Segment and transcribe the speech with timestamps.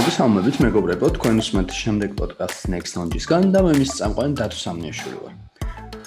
[0.00, 5.34] მოგესალმებით მეგობრებო, თქვენ უსმენთ შემდეგ პოდკასტს Next Launch-ისგან და მე მის წამყვანი დათო სამნიაშვილი ვარ.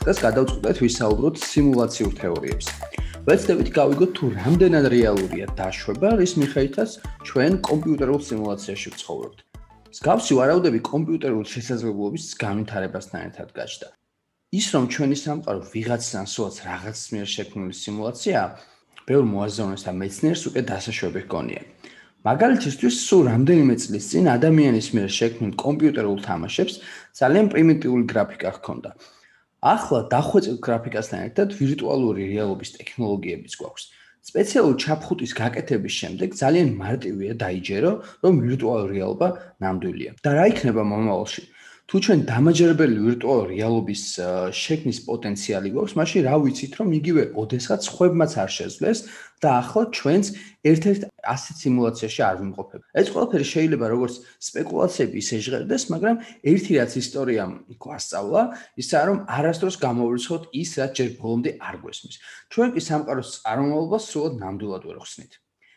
[0.02, 2.72] დღეს გადავწყვეტეთ ვისაუბროთ სიმულაციურ თეორიებზე.
[3.28, 6.90] ვეცდებით გავიგოთ თუ რამდენად რეალურია დაშვება, რის მიხედვითაც
[7.30, 9.38] ჩვენ კომპიუტერულ სიმულაციაში ვცხოვრობთ.
[9.94, 13.88] მსგავსი ვარაუდები კომპიუტერულ შესაძლებლობების განვითარებასთან ერთად გაჩნდა.
[14.58, 18.48] ის რომ ჩვენი სამყარო ვიღაცთან სულაც რაღაც მიერ შექმნილი სიმულაციაა,
[19.06, 21.73] ბევრ მოაზროვნეს და მეცნიერს უკვე დასაშვები ჰგონია.
[22.24, 26.76] მაგალითისთვის, სულ რამდენიმე წლის წინ ადამიანის მიერ შექმნილ კომპიუტერულ თამაშებს
[27.20, 28.90] ძალიან პრიმიტიული გრაფიკა ჰქონდა.
[29.64, 33.84] ახლა დახვეწილ გრაფიკასთან ერთად ვირტუალური რეალობის ტექნოლოგიებიც გვაქვს.
[34.24, 37.92] სპეციალური ჩაფხუტის გაკეთების შემდეგ ძალიან მარტივია დაიჯერო,
[38.24, 39.28] რომ ვირტუალური რეალობა
[39.64, 40.12] ნამდვილია.
[40.24, 41.44] და რა იქნება მომავალში?
[41.84, 44.04] თუ ჩვენ დამაჯერებელი ვირტუალური რეალობის
[44.56, 49.00] შექმნის პოტენციალი გვაქვს, მაშინ რა ვიცით, რომ იგივე ოდესღაც ხვებმაც არ შეძლეს
[49.44, 50.28] და ახლა ჩვენს
[50.64, 51.02] ერთ-ერთ
[51.34, 52.82] ასეთ სიმულაციაში არ ვიმყოფებ.
[53.04, 54.14] ეს ყველაფერი შეიძლება როგორც
[54.48, 56.16] სპეკულაციები ისე ჟღერდეს, მაგრამ
[56.52, 57.52] ერთი რაც ისტორიამ
[57.84, 58.42] გვასწავლა,
[58.80, 62.16] ისაა რომ არასდროს გამოვრიცხოთ ის, რაც ჯერ ბოლომდე არ გვესმის.
[62.48, 65.32] ჩვენ კი სამყაროს წარმომავლობას სულად ნამდვილად ვერ ხსნით.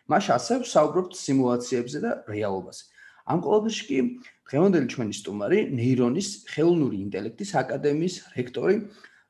[0.07, 2.83] მაშ ასე ვსაუბრობთ სიმულაციებზე და რეალობაზე.
[3.27, 3.99] ამ ყოველში კი
[4.47, 8.77] დღევანდელი ჩვენი სტუმარი ნეირონის ხელოვნური ინტელექტის აკადემიის რექტორი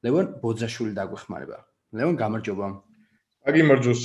[0.04, 1.58] ლევან ბოძაშვილი დაგვეხმარება.
[1.96, 2.66] ლევან გამარჯობა.
[3.48, 4.02] აგიმარჯოს.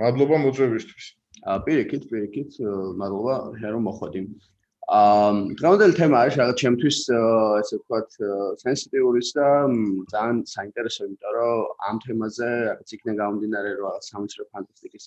[0.00, 1.04] მადლობა მოწვევისთვის.
[1.44, 2.50] აა პირიქით, პირიქით,
[2.96, 4.20] მადლობა რომ მოხვედი.
[4.94, 6.96] აა დღევანდელი თემა არის რაღაც ჩემთვის
[7.60, 8.08] ესე ვთქვათ
[8.64, 9.48] სენსიტიურის და
[10.12, 15.04] ძალიან საინტერესო, იმიტომ რომ ამ თემაზე რაღაც იქნა გამომდინარე რაღაც სამეცნიერო ფანტასტიკის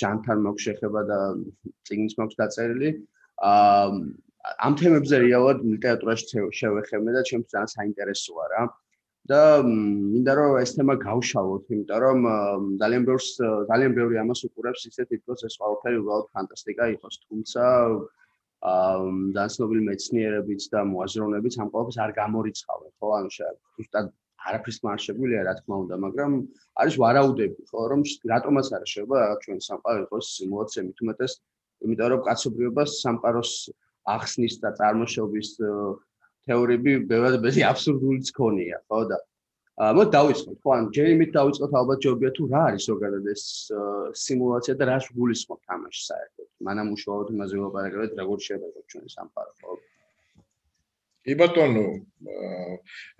[0.00, 1.18] ჟანრთან მაქვს შეხება და
[1.88, 2.90] წიგნის მაქვს დაწერილი.
[3.52, 3.88] აა
[4.44, 8.62] ამ თემებზე რეალურად ლიტერატურაში შევეხებნე და ჩემს ძალიან საინტერესოა რა.
[9.30, 12.18] და მინდა რომ ეს თემა გავშალოთ, იმიტომ რომ
[12.80, 13.28] ძალიან ბევრს
[13.70, 17.62] ძალიან ბევრი ამას უყურებს ისე თითქოს ეს ყველაფერი უბრალოდ ფანტასტიკა იყოს, თუმცა
[18.72, 19.06] აა
[19.38, 23.08] დასნობილი მეცნიერებიც და მოაზროვნებიც ამ ყველაფერს არ გამორიცხავენ, ხო?
[23.16, 24.06] ანუ ზუსტად
[24.44, 26.32] არაფრის მარშებულია, რა თქმა უნდა, მაგრამ
[26.84, 28.00] არის ვარაუდები, ხო, რომ
[28.32, 31.32] რატომაც არ შეიძლება რაღაც ჩვენ სამყარო იყოს სიმულაცია მით უმეტეს
[31.84, 33.52] იმიტომ რომ კაცობრიობას სამყაროს
[34.04, 35.48] ახსნის და წარმოშობის
[36.44, 39.18] თეორიები ბევრად მეტი აბსურდულიც ქონია, ხო და
[39.74, 43.42] მოდი დავიწყოთ, ხო, ან ჯერ იმით დავიწყოთ ალბათ ჯობია თუ რა არის ზოგადად ეს
[44.22, 46.48] სიმულაცია და რას გულისხმობ თამაში საერთოდ.
[46.68, 49.72] მანამ უშუალოდ იმაზე ვილაპარაკებთ, როგორ შეიძლება ჩვენ სამყარო, ხო?
[51.24, 51.86] კი ბატონო,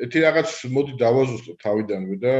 [0.04, 2.34] ეთი რაღაც მოდი დავაზუსტო თავიდანვე და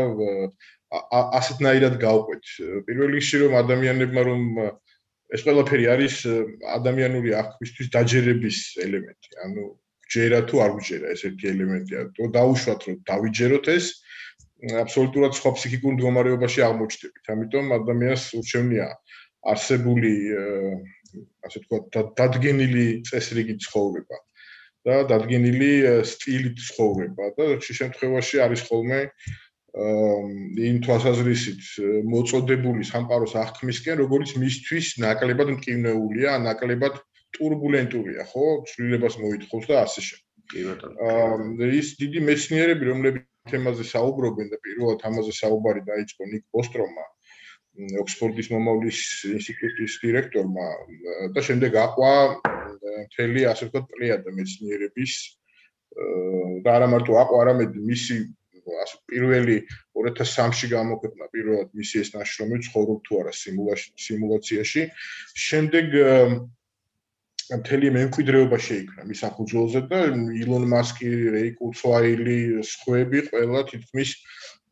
[1.40, 2.44] ასეთნაირად გავყვეთ.
[2.86, 4.42] პირველ რიგში რომ ადამიანებმა რომ
[5.34, 6.14] ეს ყველაფერი არის
[6.78, 9.30] ადამიანური აღქმისთვის დაჯერების ელემენტი.
[9.44, 9.62] ანუ
[10.14, 12.00] ჯერა თუ არ გჯერა, ეს ერთი ელემენტია.
[12.14, 13.86] თუ დაუშვათ რომ დავიჯეროთ ეს
[14.84, 17.24] აბსოლუტურად სხვა ფსიქიკურ მდგომარეობაში აღმოჩნდებით.
[17.34, 18.86] ამიტომ ადამიანს ურჩევნია
[19.52, 20.14] არსებული
[21.46, 21.78] ასე თქვა
[22.18, 24.18] დადგენილი წესრიგი ცხოვრება
[24.84, 25.72] და დადგენილი
[26.12, 29.00] სტილით ცხოვრება და შე შემთხვევაში არის ხოლმე
[29.74, 31.62] იმ თვალსაზრისით
[32.06, 37.00] მოწოდებული სამყაროს აღქმისკენ, როგორც მისთვის ნაკლებად მტკივნეულია, ნაკლებად
[37.34, 38.46] турბულენტურია, ხო?
[38.70, 40.30] ცვლილებას მოითხოვს და ასე შემდეგ.
[40.54, 41.66] კი ბატონო.
[41.74, 47.04] ის დიდი მეცნიერები, რომლებიც თემაზე საუბრობენ და პირველად ამაზე საუბარი დაიწყო ნიკ ბოსტრომა,
[47.98, 49.00] ოქსფორდის მომავლის
[49.34, 50.66] ინსტიტუტის დირექტორმა
[51.34, 52.12] და შემდეგ აყვა
[53.10, 55.12] მთელი ასე ვთქვათ პლეიადა მეცნიერების
[56.62, 58.16] და არა მარტო აყვა, არამედ მისი
[58.84, 59.56] ასე პირველი
[59.98, 63.32] 2003-ში გამოქვეყნა პირველად მისი ეს ნაშრომი ცხოვრობ თუ არა
[64.06, 64.82] სიმულაციაში.
[65.46, 65.86] შემდეგ
[67.44, 69.98] მთელი მემკვიდრეობა შეიქმნა მის ახუძველზე და
[70.40, 74.10] ილონ მასკი, რეი კუცვაილი, სხვები ყველა თითქმის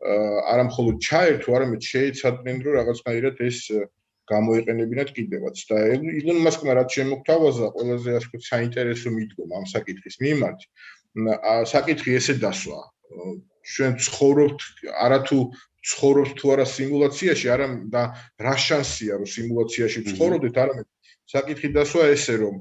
[0.03, 3.59] არა მხოლოდ ჩაერთო, არამედ შეეცადნენ რომ რაღაცნაირად ეს
[4.33, 5.57] გამოიყენებინათ კიდევაც.
[5.69, 5.77] და
[6.21, 10.61] ილონ მასკმა რაც შემოგთავაზა ყველაზე ასე ვთქვათ საინტერესო მიდგომა ამ საკითხის მიმართ.
[11.75, 12.81] საკითხი ესე დასვა
[13.63, 14.61] ჩვენ ცხოვრობთ
[15.07, 15.41] არათუ
[15.83, 18.03] ცხოვრობთ თუ არა სიმულაციაში, არა და
[18.47, 20.87] რა შანსია რომ სიმულაციაში ცხოვრობდეთ, არამედ
[21.33, 22.57] საკითხი დასვა ესე რომ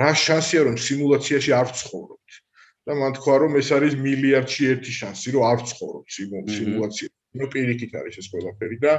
[0.00, 2.30] რა შანსია რომ სიმულაციაში არ ცხოვრობთ.
[2.88, 7.16] და მან თქვა რომ ეს არის მილიარდში ერთი შანსი რომ არ ცხოვრობთ სიმულაციაში.
[7.36, 8.92] ნუ პირიქით არის ეს ყველაფერი და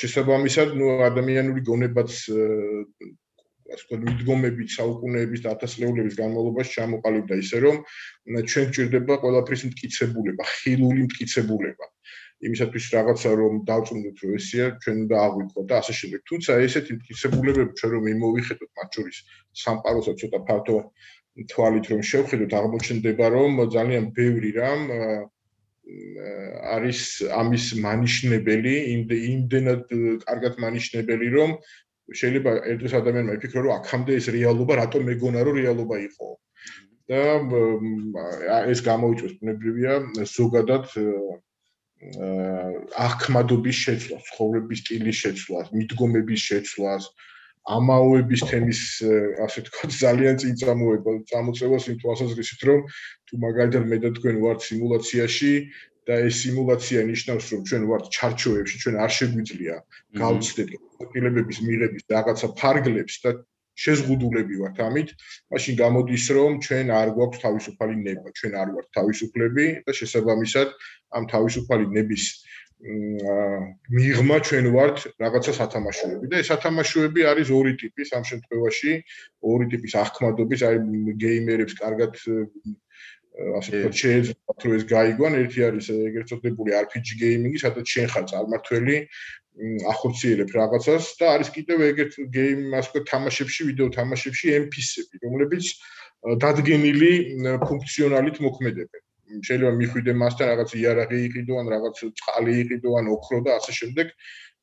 [0.00, 2.12] შესაბამისად ნუ ადამიანური გონებაც
[3.74, 7.76] ასე ვთქვათ, მიდგომებით საუკუნეების და ათასწლეულების განმავლობაში ჩამოყალიბდა ისე რომ
[8.52, 11.86] ჩვენ გვჭირდება ყველაფრის მტკიცებულება, ხილული მტკიცებულება.
[12.46, 16.20] იმისათვის რაღაცა რომ დავწუნდეთ რომ ესია ჩვენ უნდა აღვიქვათ და ასე შემდეგ.
[16.30, 19.16] თუმცა ესეთი მტკიცებულებები ჩვენ რომ იმოვიხედოთ მათ შორის
[19.62, 20.76] სამყაროსა ცოტა ფართო
[21.52, 24.80] თვალით რომ შევხედოთ, აღმოჩნდება რომ ძალიან ბევრი რამ
[26.76, 27.00] არის
[27.40, 28.74] ამის მანიშნებელი,
[29.32, 29.82] იმდენად
[30.26, 31.50] კარგად მანიშნებელი რომ
[32.14, 36.28] შეიძლება ერთის ადამიანმა იფიქრო, რომ აქამდე ეს რეალობა რატომ მეგონა, რომ რეალობა იყო.
[37.06, 37.22] და
[38.66, 39.92] ეს გამოიწვევს ბუნებრივია
[40.26, 40.90] ზოგადად
[43.06, 47.06] ახმადობის შეცვლას, ცხოვრების სტილის შეცვლას, მიდგომების შეცვლას,
[47.76, 48.80] ამაოების თემის
[49.46, 52.80] ასე თქვა ძალიან წინწამოება, წამოწევას იმ თვალსაზრისით, რომ
[53.26, 55.52] თუ მაგალითად მე და თქვენ ვართ სიმულაციაში
[56.06, 59.74] და ეს სიმულაცია ნიშნავს, რომ ჩვენ ვართ ჩარჩოებში, ჩვენ არ შეგვიძლია
[60.22, 60.70] გავცდეთ
[61.12, 63.30] პილებების მიღების რაღაცა ფარგლებს და
[63.76, 65.08] შეზღუდულები ვართ ამით,
[65.52, 70.68] მაშინ გამოდის, რომ ჩვენ არ გვაქვს თავისუფალი ნება, ჩვენ არ ვართ თავისუფლები და შესაბამისად
[71.16, 72.24] ამ თავისუფალი ნების
[73.96, 76.28] მიღმა ჩვენ ვართ რაღაცა სათამაშოები.
[76.28, 78.92] და ეს სათამაშოები არის ორი ტიპის ამ შემთხვევაში
[79.52, 80.76] ორი ტიპის ახმადობის აი
[81.24, 82.12] გეიმერებს კარგად
[83.36, 88.24] ასე ვთქვათ შეიძლება რომ ეს გაიგონ ერთი არის ეგრეთ წოდებული RPG gaming-ი სადაც შენ ხარ
[88.32, 88.96] წარმართველი
[89.92, 95.64] ახორციელებ რაღაცას და არის კიდევ ეგრეთ game ასე ვთქვათ თამაშებში ვიდეო თამაშებში NPC-ები რომლებიც
[96.44, 97.12] დადგენილი
[97.68, 99.02] ფუნქციონალით მოქმედებენ
[99.46, 104.12] შეიძლება მიხვიდე მასთან რაღაც იარაღი იყიდო ან რაღაც წყალი იყიდო ან ოქრო და ასე შემდეგ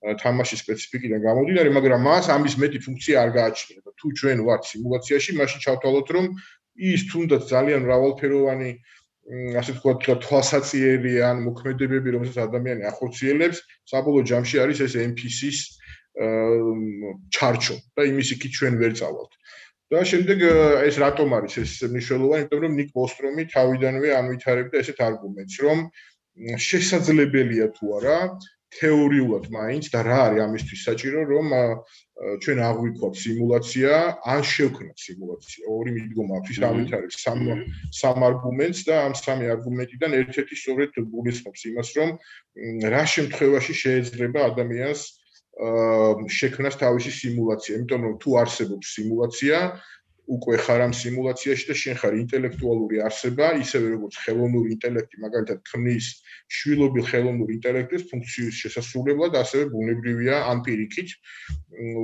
[0.03, 3.79] თამაშის სპეციფიკიდან გამოდიდარი, მაგრამ მას ამის მეტი ფუნქცია არ გააჩნია.
[3.99, 6.25] თუ ჩვენ ვართ სიმულაციაში, მაშინ ჩავთვალოთ, რომ
[6.77, 8.71] ის თუნდაც ძალიან მრავალფეროვანი
[9.59, 15.59] ასე ვთქვათ, თვალსაჩინელი ან მოქმედებები, რომელსაც ადამიანი ახორციელებს, საბოლოო ჯამში არის ეს NPC-ს
[17.33, 19.31] ჩარჩო და იმის იქით ჩვენ ვერ წავალთ.
[19.93, 20.39] და შემდეგ
[20.89, 22.43] ეს რატომ არის ეს მნიშვნელოვანი?
[22.43, 25.77] იმიტომ რომ ნიკ ბოსტრომი თავიდანვე ამვითარებდა ესეთ არგუმენტს, რომ
[26.67, 28.17] შესაძლებელია თუ არა
[28.79, 31.47] თეორიულად მაინც და რა არის ამისთვის საჭირო, რომ
[32.43, 33.91] ჩვენ აღვიქვათ სიმულაცია,
[34.33, 35.63] ან შევქნათ სიმულაცია.
[35.75, 37.39] ორი მიდგომა აქვს, ის ამვითარებს სამ
[37.99, 42.09] სამ არგუმენტს და ამ სამი არგუმენტიდან ერთ-ერთი სწორედ გულისხმობს იმას, რომ
[42.93, 45.01] რა შემთხვევაში შეიძლება ადამიანს
[46.33, 49.57] შექმნას თავისი სიმულაცია, იმიტომ რომ თუ არსებობს სიმულაცია,
[50.23, 56.05] უკვე ხარ ამ სიმულაციაში და შენ ხარ ინტელექტუალური არსება, ისევე როგორც ხელოვნური ინტელექტი, მაგალითად ქმნის
[56.57, 61.09] შვილობი ხელოვნური ინტელექტის ფუნქციის შესასრულებლად, ასევე ბუნებრივია ამ პირიქით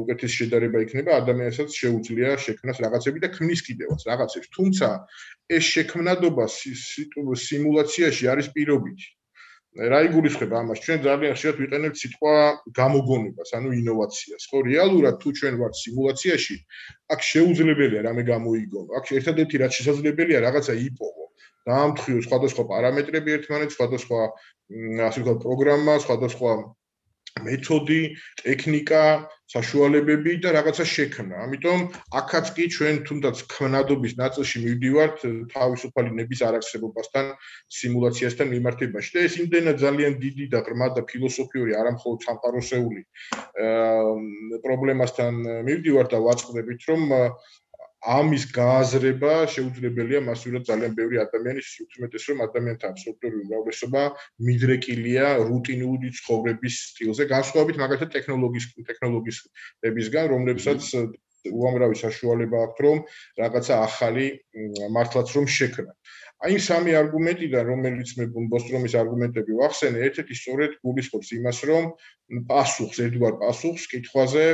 [0.04, 4.52] უკეთეს შედარება იქნება ადამიანსაც შეუძლია შექმნას რაღაცები და ქმნის კიდევაც რაღაცებს.
[4.58, 4.88] თუმცა
[5.56, 6.46] ეს შექმნადობა
[7.48, 9.08] სიმულაციაში არის პირობითი.
[9.78, 10.80] რა იგულისხმება ამას?
[10.82, 12.34] ჩვენ ძალიან ხშირად ვიყენებთ სიტყვა
[12.80, 14.44] გამოგონებას, ანუ ინოვაციას.
[14.50, 16.56] ხო, რეალურად თუ ჩვენ ვართ სიმულაციაში,
[17.14, 18.92] აქ შეუძლებელია რამე გამოიგონო.
[18.98, 21.26] აქ ერთადერთი რაც შესაძლებელია რაღაცა იპოვო.
[21.70, 24.20] დაამთხიო სხვადასხვა პარამეტრები ერთმანეთს, სხვადასხვა
[25.06, 26.52] ასე ვთქვათ, პროგრამა, სხვადასხვა
[27.46, 28.02] მეთოდი,
[28.44, 29.04] ტექნიკა,
[29.50, 31.36] საშუალებები და რაღაცა შექმნა.
[31.46, 31.80] ამიტომ
[32.22, 35.18] აქაც კი ჩვენ თუნდაც ქმნადობის ნაწილში მივდივართ
[35.54, 37.26] თავისუფალი ნების არარსებობასთან,
[37.78, 39.10] სიმულაციასთან მიმართებაში.
[39.16, 43.02] და ეს იმდენად ძალიან დიდი და ღრმა და ფილოსოფიური, არამხოლოდ სამყაროსეული
[44.66, 45.34] პრობლემასთან
[45.66, 47.02] მივდივართ და ვაწყდებით, რომ
[48.00, 51.70] ამის გააზრება შეუძლებელია მასურად ძალიან ბევრი ადამიანის
[52.00, 54.04] უმეტეს რომ ადამიანთა აბსოლუტური უმრავლესობა
[54.50, 60.94] მიდრეკილია რუტინული ცხოვრების სტილზე განსხვავებით მაგალითად ტექნოლოგიის ტექნოლოგიისებისგან რომლებსაც
[61.48, 62.98] უამრავი საშუალება აქვს რომ
[63.40, 64.26] რაღაცა ახალი
[64.96, 65.92] მართლაც რომ შექმნა.
[66.40, 71.84] აი სამი არგუმენტიდან რომელიც მე ბოსტრომის არგუმენტები ვახსენე ერთ-ერთი სწორედ გულისხმობს იმას რომ
[72.52, 74.46] პასუხს ერთგვარ პასუხს კითხვაზე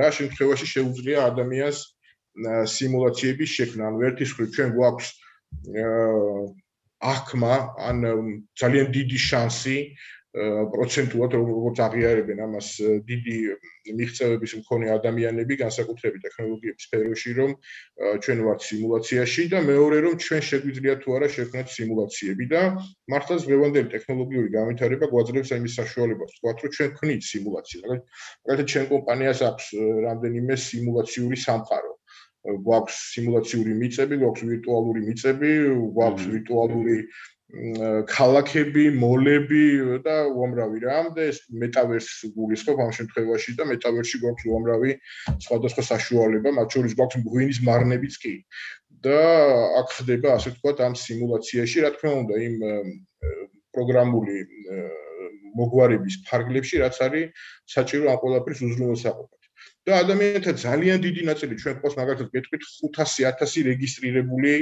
[0.00, 1.78] რა შემთხვევაში შეუძლია ადამიანს
[2.74, 3.82] სიმულაციების შექმნა.
[3.88, 5.08] ანუ ერთის მხრივ ჩვენ გვაქვს
[7.14, 7.54] ახმა,
[7.88, 7.96] ან
[8.58, 9.78] ძალიან დიდი შანსი
[10.34, 12.68] პროცენტულად როგორც აღიარებენ ამას
[13.06, 13.36] დიდი
[13.98, 17.52] მიღწევების მქონე ადამიანები განსაკუთრებით ტექნოლოგიების სფეროში რომ
[18.26, 22.62] ჩვენ ვართ სიმულაციაში და მეორე რომ ჩვენ შეგვიძლია თუ არა შექმნათ სიმულაციები და
[23.14, 29.40] მართლაც გვევანდელი ტექნოლოგიური განვითარება გვაძლევს ამის საშუალებას თქვა რომ ჩვენ ვქნით სიმულაციას მაგალითად ჩვენ კომპანიას
[29.54, 29.66] აქვს
[30.08, 31.93] რამდენიმე სიმულაციური სამყარო
[32.44, 35.52] გვაქვს სიმულაციური მიწები, გვაქვს ვირტუალური მიწები,
[35.96, 36.96] გვაქვს ვირტუალური
[38.10, 39.64] ქალაქები, მოლები
[40.04, 44.96] და უამრავი რამ და ეს მეტავერსი გულისხმობ ამ შემთხვევაში და მეტავერსში გვაქვს უამრავი
[45.46, 48.34] სხვადასხვა საშუალება, მათ შორის გვაქვს მღვინის მარნებიც კი.
[49.04, 49.20] და
[49.84, 52.54] აქ ხდება ასე ვთქვათ ამ სიმულაციაში, რა თქმა უნდა, იმ
[53.76, 54.36] პროგრამული
[55.60, 59.43] მოგვარების ფარგლებში, რაც არის საჭირო ამ ყველაფრის უზრუნველსაყოფად.
[59.86, 64.52] და ადამიანთა ძალიან დიდი ნაწილი ჩვენ ყავს მაგალითად გეტყვით 500.000 რეგისტრირებული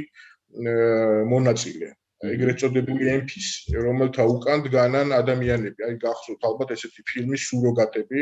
[1.33, 1.88] მონაწილე.
[2.23, 5.81] ეგრეთ წოდებული MPs რომელთა უკან დგანან ადამიანები.
[5.87, 8.21] აი გახსოვთ ალბათ ესეთი ფილმი სუროგატები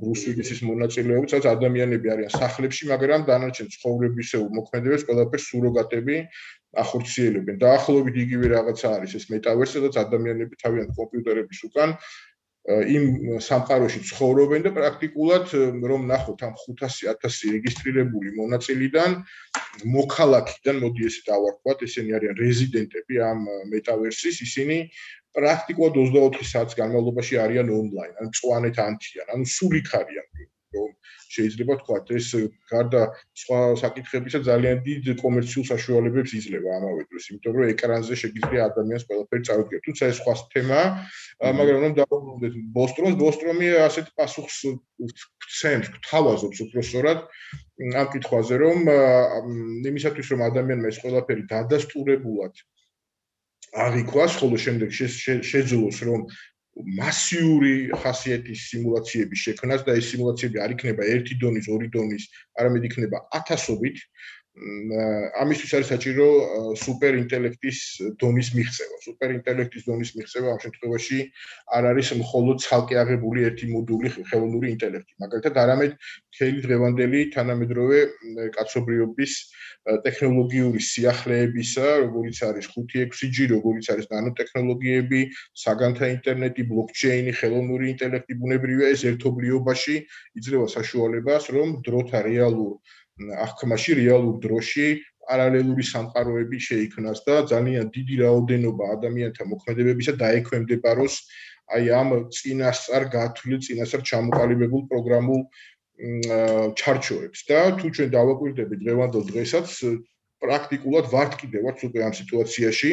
[0.00, 6.16] ბრუს უილისის მონაწილეობით სადაც ადამიანები არიან სახლებში მაგრამ დანარჩენ ცხოვრებისეულ მოქმედებებს ყველაფერს სუროგატები
[6.80, 7.56] ახორციელებენ.
[7.60, 11.90] და ახლობით იგივე რაღაცა არის ეს მეტავერსი სადაც ადამიანები თავიანთ კომპიუტერების უკან
[12.70, 13.04] იმ
[13.44, 15.54] სამყაროში ცხოვრობენ და პრაქტიკულად
[15.90, 19.16] რომ ნახოთ ამ 500.000 რეგისტრირებული მონაწილიდან
[19.96, 23.40] მოქალაქიდან მოდი ესე დავარქვათ ესენი არიან რეზიდენტები ამ
[23.74, 24.78] მეტავერსის ისინი
[25.38, 30.26] პრაქტიკულად 24 საათის განმავლობაში არიან ონლაინ ან წვანეთ ანთიან ანუ სულ იქ არიან
[30.74, 30.90] რომ
[31.34, 32.28] შეიძლება თქვა ეს
[32.70, 33.02] გარდა
[33.42, 39.42] სხვა საკითხებისა ძალიან დიდ კომერციულ საშუალებებს იძლევა ამავე დროს, იმიტომ რომ ეკრანზე შეგიძლია ადამიანს ყველაფერი
[39.48, 39.80] წავიდგეთ.
[39.86, 40.80] თუმცა ეს სხვა თემა,
[41.58, 44.58] მაგრამ რომ დავუბრუნდეთ ბოსტრომს, ბოსტრომი ასეთ პასუხს
[45.60, 47.20] ცენტრ თავაზობს უბრალოდ
[48.00, 48.78] ამ კითხვაზე, რომ
[49.90, 52.54] იმისათვის რომ ადამიანმა ეს ყველაფერი დადასტურებულად
[53.70, 56.20] აღიქვას, ხოლო შემდეგ შეძლოს რომ
[56.98, 57.72] მასიური
[58.02, 62.26] ხასიათის სიმულაციების შექმნას და ეს სიმულაციები არ იქნება ერთი დონის, ორი დონის,
[62.60, 64.02] არამედ იქნება ათასობით.
[64.60, 66.26] ამისთვის არის საჭირო
[66.76, 67.78] სუპერ ინტელექტის
[68.20, 68.96] დონის მიღწევა.
[69.06, 71.18] სუპერ ინტელექტის დონის მიღწევა ამ შემთხვევაში
[71.76, 77.98] არ არის მხოლოდ ცალკე აღებული ერთი მოდული ხელოვნური ინტელექტი, მაგალითად არამედ მთელი დღევანდელი თანამედროვე
[78.56, 79.32] კაცობრიობის
[80.04, 85.20] ტექნოლოგიური სიახლეებისა, როგორიც არის 5-6G, როგორიც არის ნანოტექნოლოგიები,
[85.64, 89.96] საგანთა ინტერნეტი, ბლოკჩეინი, ხელოვნური ინტელექტი, ბუნებრივია ეს ერთობლიობაში
[90.36, 92.76] იძლევა საშუალებას, რომ დროთა რეალურ
[93.44, 94.86] აღქმაში, რეალურ დროში
[95.30, 101.14] პარალელური სამყაროები შეიქმნას და ძალიან დიდი რაოდენობა ადამიანთა მოქმედებებისა დაექვემდებაროს
[101.70, 105.40] აი ამ წინასწარ გათვლილ, წინასწარ ჩამოყალიბებულ პროგრამულ
[106.80, 107.40] ჩარჩოებს.
[107.48, 109.68] და თუ ჩვენ დავაკვირდებით დღევანდელ დღესაც
[110.40, 112.90] პრაქტიკულად ვართ კიდევ ვართ უკვე ამ სიტუაციაში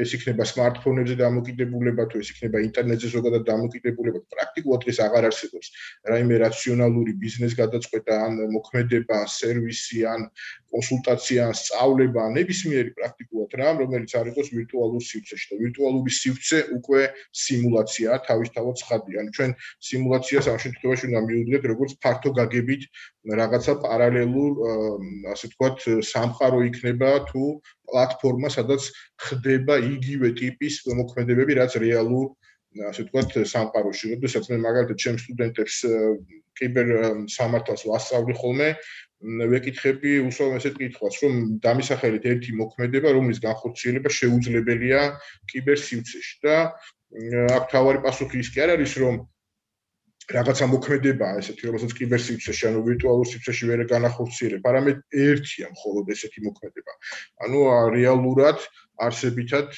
[0.00, 5.66] ეს იქნება smartphone-ებზე დამოკიდებულება თუ ეს იქნება ინტერნეტზე ზოგადად დამოკიდებულება პრაქტიკულად ეს აღარ არსებობს.
[6.10, 10.20] რაიმე რაციონალური ბიზნეს გადაწყვეტა ან მოქმედება სერვისი ან
[10.72, 17.00] კონსულტაცია ან სწავლება ნებისმიერი პრაქტიკულად რამ რომელიც არ იყოს ვირტუალურ სივრცეში და ვირტუალური სივრცე უკვე
[17.44, 19.16] სიმულაციაა თავისთავად ცხადია.
[19.20, 19.50] ანუ ჩვენ
[19.86, 22.82] სიმულაციას ამ შემთხვევაში უნდა მივუძლიეთ როგორც ფართო გაგებით
[23.28, 24.52] რაღაცა პარალელურ
[25.32, 27.42] ასე ვთქვათ სამყარო იქნება თუ
[27.90, 28.88] პლატფორმა, სადაც
[29.20, 32.32] ხდება იგივე ტიპის მოქმედებები, რაც რეალურ
[32.88, 34.14] ასე ვთქვათ, სამყაროში.
[34.16, 35.76] როდესაც მე მაგალითად ჩემ სტუდენტებს
[36.56, 36.88] კიბერ
[37.28, 38.68] სამართალს ვასწავლი ხოლმე,
[39.20, 45.00] ვეკითხები უსვამ ესეთ კითხვას, რომ დამისახელეთ ერთი მოქმედება, რომლის განხორციელება შეუძლებელია
[45.52, 46.56] კიბერ სივრცეში და
[47.58, 49.20] აქ თავარი პასუხი ის კი არ არის, რომ
[50.30, 56.92] რაღაცა მოქმედებაა ესეთი, რომელსაც კიბერსივრცეში, ანუ ვირტუალურ სივრცეში ვერ განახორციელებ, არამედ ერთია მხოლოდ ესეთი მოქმედება.
[57.46, 57.58] ანუ
[57.96, 58.58] რეალურად
[59.06, 59.68] არსებითად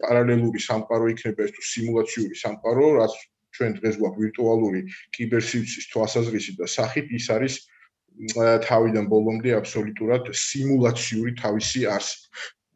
[0.00, 3.14] პარალელური სამყარო იქნება ეს თუ სიმულაციური სამყარო, რაც
[3.56, 4.80] ჩვენ დღეს გვაქვს ვირტუალური
[5.16, 7.54] კიბერსივრცის თვალსაზრისით და სახით ის არის
[8.64, 12.16] თავიდან ბოლომდე აბსოლუტურად სიმულაციური თავისი არსი.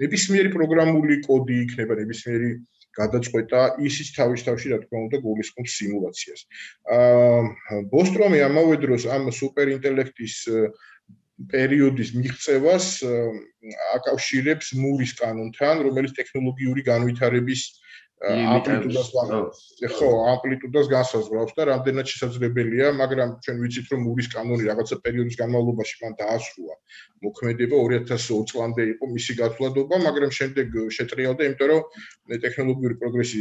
[0.00, 2.50] ნებისმიერი პროგრამული კოდი იქნება ნებისმიერი
[2.98, 6.40] გადაწყვეტა ისიც თავის თავში რა თქმა უნდა გულისხმობს სიმულაციას.
[6.96, 10.36] აა ბოსტრომი ამავე დროს ამ სუპერინტელექტის
[11.50, 12.86] პერიოდის მიღწევას
[13.96, 17.62] აკავშირებს მურის კანონთან, რომელიც ტექნოლოგიური განვითარების
[18.20, 19.60] ამპლიტუდას განსაზღვრავს.
[19.96, 25.94] ხო, ამპლიტუდას განსაზღვრავს და რამდენად შესაძლებელია, მაგრამ ჩვენ ვიცით, რომ მურის კანონი რაღაცა პერიოდის განმავლობაში
[26.04, 26.74] მან დაასრულა.
[27.24, 30.66] მოქმედება 2020 წლამდე იყო მისი გათვლადობა, მაგრამ შემდეგ
[31.00, 31.82] შეტრიალდა, იმიტომ რომ
[32.44, 33.40] ტექნოლოგიური პროგრესი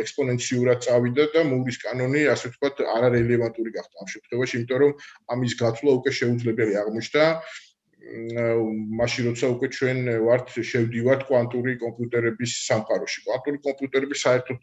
[0.00, 4.92] ექსპონენციურად წავიდა და მურის კანონი, ასე ვთქვათ, არარელევანტური გახდა ამ შემთხვევაში, იმიტომ რომ
[5.36, 7.24] ამის გათვლა უკვე შეუძლებელი აღმოჩნდა.
[8.06, 13.24] მაშინ როცა უკვე ჩვენ ვართ შევდივართ კვანტური კომპიუტერების სამყაროში.
[13.26, 14.62] კვანტური კომპიუტერები საერთოდ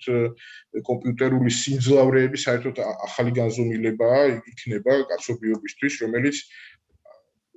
[0.89, 2.75] კომპიუტერული სიმძლავრეები საერთოდ
[3.07, 4.21] ახალი განზომილებაა,
[4.53, 6.37] იქნება კაცობრიობისთვის, რომელიც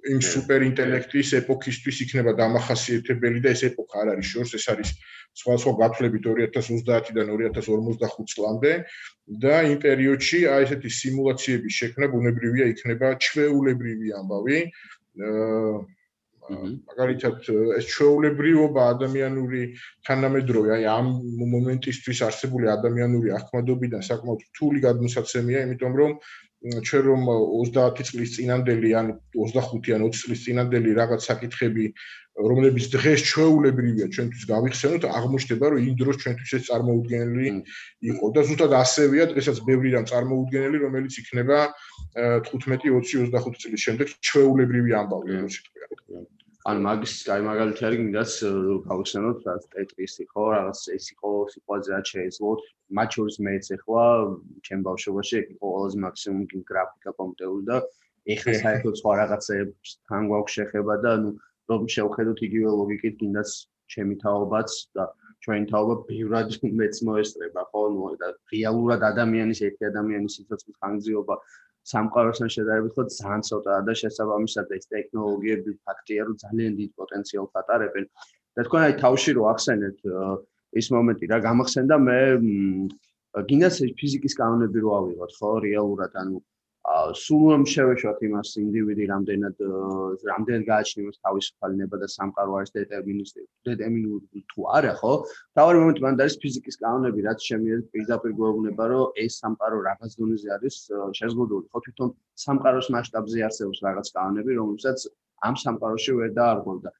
[0.07, 4.91] იმ სუპერინტელექტის ეპოქისთვის იქნება დამახასიათებელი და ეს ეპოქა არ არის შორს, ეს არის
[5.37, 8.73] სხვა სხვა გათვლებით 2030-დან 2045 წლამდე
[9.43, 14.59] და იმ პერიოდში აი ესეთი სიმულაციების შექმნა ბუნებრივია იქნება ჩვეულებრივი ამბავი.
[16.47, 19.63] მაგალითად ეს ჩვეულებრივობა ადამიანური
[20.09, 21.09] თანამედროვე აი ამ
[21.53, 26.13] მომენტისთვის არსებული ადამიანური ახმადობიდან საკმაოდ რთული გადმოსაცემია იმიტომ რომ
[26.91, 27.27] ჩვენ რომ
[27.75, 31.85] 30 წლის წინანდელი ან 25 ან 20 წლის წინანდელი რაღაც საკითხები
[32.37, 37.49] რომლებიც დღეს ჩვეულებრივია ჩვენთვის გავიხსენოთ აღმოჩნდება რომ იმ დროს ჩვენთვის ეს წარმოუდგენელი
[38.13, 41.59] იყო და ზუსტად ასევეა დღესაც ბევრი რამ წარმოუდგენელი რომელიც იქნება
[42.53, 46.25] 15 20 25 წლის შემდეგ ჩვეულებრივი ამბავი როგორც თქვია
[46.67, 48.33] ან მაგის კაი მაგალითი არის გინდაც
[48.91, 52.61] გავიხსენოთ რა ტეტრისი ხო რაღაც ეს იყო სიტუაცია რაც შეეძლოთ.
[52.99, 54.07] მათ შორის მეც ახლა
[54.67, 57.77] ჩემ ბავშვობაში იყო ყველაზე მაქსიმუმ გინ გრაფიკა კომპიუტერული და
[58.35, 61.31] ეხლა საერთოდ სხვა რაღაცებს თან გვაქვს შეხება და ანუ
[61.71, 63.51] რომ შევხედოთ იგივე ლოგიკით გინდაც
[63.95, 65.05] ჩემი თაობაც და
[65.45, 66.49] ჩვენი თაობა ბევრად
[66.81, 71.37] მეც მოესწრება, ხო, ნუ და რეალურად ადამიანის ერთი ადამიანის სიცოცხლის ხანგრძლივობა
[71.93, 78.05] სამყაროსთან შედარებით ხო ძალიან ცოტაა და შესაბამისად ეს ტექნოლოგიები ფაქტია რომ ძალიან დიდ პოტენციალს ატარებენ.
[78.57, 79.99] და თქვენ აი თავში რო ახსენეთ
[80.81, 82.19] ის მომენტი რა გამახსენდა მე
[83.49, 86.39] გინდას ფიზიკის კანონები რო ავიღოთ ხო რეალურად ანუ
[86.87, 89.63] სულ შევეშვათ იმას ინდივიდი რამდენად
[90.29, 95.13] რამდენად გააჩნიოს თავისუფალი ნება და სამყარო არის დეტერმინისტი დეტერმინული თუ არა ხო?
[95.59, 100.49] თავი მომენტი მანდ არის ფიზიკის კანონები რაც შემიძლია პირდაპირ გვეუბნება რომ ეს სამყარო რაღაც დონეზე
[100.57, 100.77] არის
[101.19, 101.79] შეზღუდული ხო?
[101.87, 102.09] თვითონ
[102.47, 104.99] სამყაროს მასშტაბზე არსებობს რაღაც კანონები რომელსაც
[105.43, 106.91] ამ სამყაროში ვერ დაარღვევდა.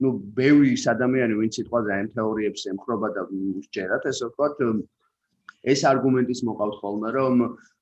[0.00, 3.22] ну ბევრი ადამიანი ვინც სიტყვაზე ამ თეორიებს ემხრობა და
[3.72, 4.56] შეერათ ესე ვთქვათ
[5.72, 7.36] ეს არგუმენტის მოყავთ ხოლმე რომ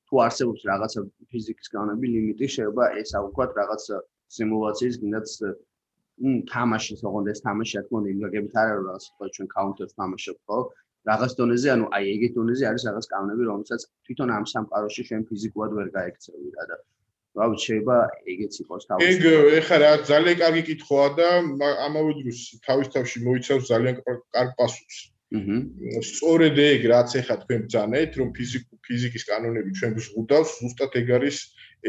[0.09, 1.01] თუ არსებობს რაღაცა
[1.31, 3.83] ფიზიკის კანონები ლიმიტი შეიძლება ეს აუქვათ რაღაც
[4.37, 5.29] სიმულაციის გინდაც
[6.19, 9.47] მ თამაშის ოღონდ ეს თამაში რა თქმა უნდა იმ გაგებით არ არის რაღაც თქვა ჩვენ
[9.55, 10.59] კაუნტერს თამაშობ ხო?
[11.09, 15.71] რაღაც დონეზე ანუ აი ეგეთ დონეზე არის რაღაც კანონები რომელსაც თვითონ ამ სამყაროში ჩვენ ფიზიკურად
[15.77, 16.77] ვერ გაიქცევი რა და
[17.39, 17.97] რავი შეიძლება
[18.33, 19.23] ეგეც იყოს თავის ეგ
[19.61, 21.29] ეხლა რა ძალიან კარგი კითხვაა და
[21.87, 23.95] ამავე დროს თავის თავში მოიცავს ძალიან
[24.35, 24.97] კარგ პასუხს
[25.29, 25.57] აჰა.
[26.09, 31.37] სწორედ ეგ რაც ახლა თქვენ ბძანეთ, რომ ფიზიკუ ფიზიკის კანონები ჩვენ გვზღუდავს, ზუსტად ეგ არის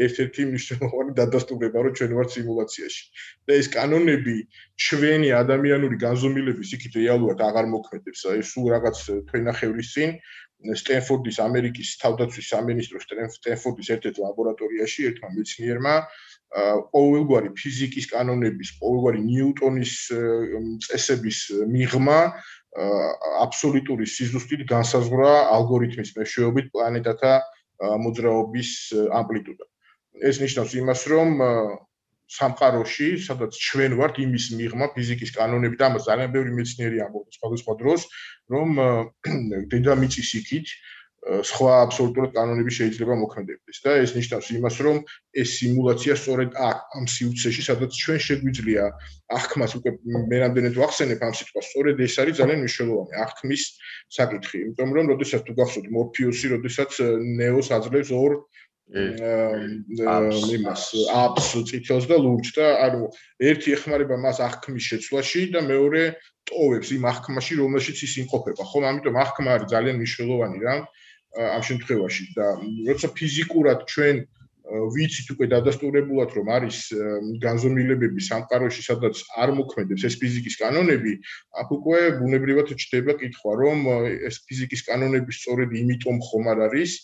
[0.05, 3.03] ერთ-ერთი მნიშვნელოვანი დადასტურება, რომ ჩვენ ვართ სიმულაციაში.
[3.49, 4.35] და ეს კანონები
[4.77, 8.21] ჩვენი ადამიანური განზომილების იქით რეალურად აღარ მოქმედებს.
[8.29, 10.09] აი სულ რაღაც თქვენახევრის წინ
[10.61, 13.05] სტენფორდის ამერიკის თავდაცვის სამინისტროს
[13.41, 15.95] სტენფორდის ერთ-ერთ ლაბორატორიაში ერთმა მეცნიერმა
[16.93, 19.93] ყოველგვარი ფიზიკის კანონების, ყოველგვარი ნიუტონის
[20.85, 21.39] წესების
[21.73, 22.19] მიღმა
[22.71, 27.33] აბსოლუტური სიზუსტით განსაზღვრა ალგორითმის მეშვეობით პლანეტათა
[28.05, 28.69] მოძრაობის
[29.19, 29.65] ამპლიტუდა.
[30.29, 31.29] ეს ნიშნავს იმას, რომ
[32.31, 37.73] სამყაროში, სადაც ჩვენ ვართ იმის მიღმა ფიზიკის კანონები და ამას ძალიან ბევრი მეცნიერი ამბობს სხვადასხვა
[37.81, 38.01] დროს,
[38.55, 38.69] რომ
[39.73, 40.67] დედამიწის იქით
[41.21, 44.97] სხვა აბსოლუტურად კანონები შეიძლება მოქმედებდეს და ეს ნიშნავს იმას, რომ
[45.37, 48.83] ეს სიმულაცია სწორედ აქ ამ სიუცეში, სადაც ჩვენ შეგვიძლია
[49.37, 53.63] აღქმას უკვე მე რამდენად ვახსენებ ამ სიტყვას, სწორედ ეს არის ძალიან მნიშვნელოვანი აღქმის
[54.17, 56.91] საკითხი, იმიტომ რომ როდესაც თუ გახსოვთ მორფიუსი, როდესაც
[57.37, 58.31] ნეოს აძლევს ორ
[58.91, 60.83] იმას
[61.15, 63.07] აპს წითელს და ლურჯს და ანუ
[63.39, 66.01] ერთი ეხმარება მას აღქმის შეცვლაში და მეორე
[66.49, 68.63] ტოვებს იმ აღქმაში რომელშიც ის იმყოფება.
[68.67, 70.75] ხო ამიტომ აღქმა არის ძალიან მნიშვნელოვანი რა
[71.39, 72.47] ამ შემთხვევაში და
[72.91, 74.25] როცა ფიზიკურად ჩვენ
[74.71, 76.77] ვიცით უკვე დადასტურებულად რომ არის
[77.43, 81.13] განზომილებები სამყაროში სადაც არ მოქმედებს ეს ფიზიკის კანონები
[81.63, 83.83] აქ უკვე ბუნებრივად ჩდება კითხვა რომ
[84.29, 86.95] ეს ფიზიკის კანონები სწორედ იმიტომ ხომ არ არის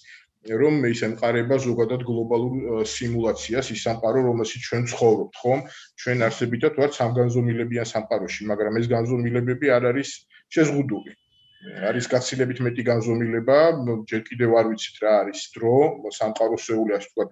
[0.61, 5.59] რომ ის ემყარება ზოგადად გლობალურ სიმულაციას ის სამყარო რომელშიც ჩვენ ცხოვრობთ ხომ?
[5.99, 10.09] ჩვენ არსებითად ვართ სამგანზომილებიან სამყაროში მაგრამ ეს განზომილებები არ არის
[10.55, 11.11] შეზღუდული
[11.89, 13.57] არის გაცილებით მეტი განზომილება,
[14.09, 15.77] ჯერ კიდევ არ ვიცით რა არის დრო,
[16.17, 17.31] სამყაროსეული ასე ვთქვათ,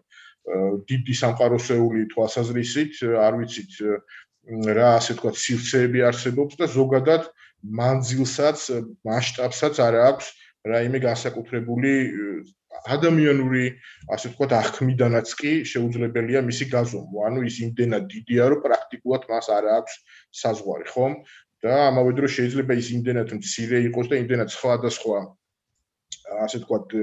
[0.89, 3.73] დიდი სამყაროსეული თვალსაზრისით, არ ვიცით
[4.77, 7.29] რა ასე ვთქვათ, სივრცეები არსებობს და ზოგადად
[7.65, 8.59] მანძილსაც,
[9.05, 10.27] მასშტაბსაც არ აქვს
[10.65, 11.93] რაიმე განსაკუთრებული
[12.85, 13.63] ადამიანური
[14.13, 17.21] ასე ვთქვათ აღქმიდანაც კი შეუძლებელია მისი გაზომვა.
[17.29, 19.93] ანუ ის იმდენად დიდია, რომ პრაქტიკულად მას არ აქვს
[20.41, 21.13] საზღვარი, ხომ?
[21.65, 25.19] და ამავე დროს შეიძლება ის იმდენად მცირე იყოს და იმდენად სხვა და სხვა
[26.45, 26.95] ასე ვთქვათ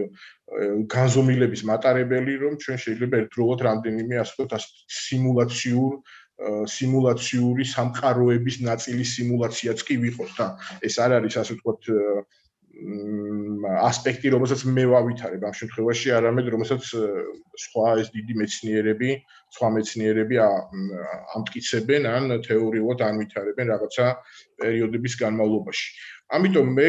[0.94, 4.66] განზომილების მატარებელი რომ ჩვენ შეიძლება ერთდროულად რამდენიმე ასე ვთქვათ
[4.98, 5.92] სიმულაციურ
[6.74, 10.46] სიმულაციური სამყაროების ნაწილის სიმულაციაც კი ვიყოთ და
[10.88, 11.90] ეს არ არის ასე ვთქვათ
[12.82, 16.82] ასპექტი, რომელსაც მე ვავითარებ ამ შემთხვევაში, არამედ რომელსაც
[17.64, 19.10] სხვა ეს დიდი მეცნიერები,
[19.52, 24.06] სხვა მეცნიერები ამტკიცებენ ან თეორიულად ანვითარებენ რაღაცა
[24.62, 25.86] პერიოდების განმავლობაში.
[26.32, 26.86] ამიტომ მე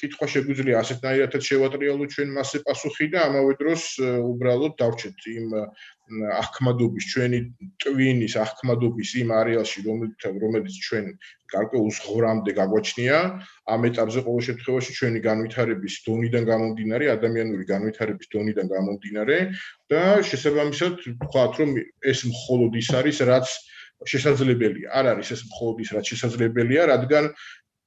[0.00, 5.54] კითხვა შეგვიძლია ასეთნაირადაც შევატრიალოთ ჩვენ მასზე პასუხი და ამავე დროს უბრალოდ დავჭეთ იმ
[6.38, 7.38] აღქმადობის ჩვენი
[7.80, 11.06] ტვინის აღქმადობის იმ არეალში რომელიც რომელიც ჩვენ
[11.54, 13.18] გარკვეულ ზღვრამდე გაგვაჩნია
[13.72, 19.38] ამ ეტაპზე ყოველ შემთხვევაში ჩვენი განვითარების დონიდან გამომდინარე ადამიანური განვითარების დონიდან გამომდინარე
[19.88, 21.70] და შესაბამისად ვთქვათ რომ
[22.12, 23.48] ეს მხოლოდ ის არის რაც
[24.04, 24.90] შესაძლებელია.
[24.92, 27.24] არ არის ეს მხოლოდ ის რაც შესაძლებელია რადგან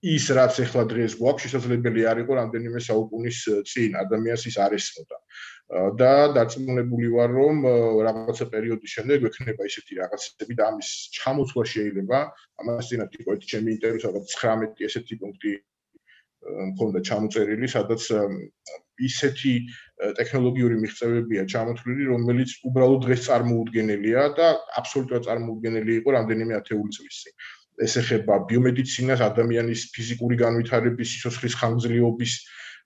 [0.06, 5.18] ის რაც ახლა დღეს გვაქვს შესაძლებელი არ იყო რამდენიმე საუკუნის წინ ადამიანს ის არ ესწოდა
[5.98, 7.56] და დარწმუნებული ვარ რომ
[8.06, 12.20] რაღაცა პერიოდის შემდეგ ექნება ისეთი რაღაცები და ამის ჩამოცვა შეიძლება
[12.62, 15.52] ამას წინათ იყო ერთი ჩემი ინტერვიუ სადაც 19 ესეთი პუნქტი
[16.46, 18.02] მქონდა ჩამოწერილი სადაც
[19.10, 19.54] ისეთი
[20.20, 24.48] ტექნოლოგიური მიღწევებია ჩამოთვლილი რომელიც უბრალოდ დღეს წარმოუდგენელია და
[24.82, 27.34] აბსოლუტურად წარმოუდგენელი იყო რამდენიმე ათეული წლის წინ
[27.86, 32.34] ეს ეხება ბიომედიცინას, ადამიანის ფიზიკური განვითარების, სიცოცხლის ხანგრძლივობის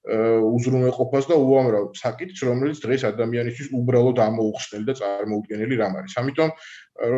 [0.02, 6.14] უზრუნველყოფას და უამრავ საკითხს, რომელიც დღეს ადამიანისთვის უბრალოდ ამოუხსნელი და წარმოუდგენელი რამ არის.
[6.18, 6.50] ამიტომ,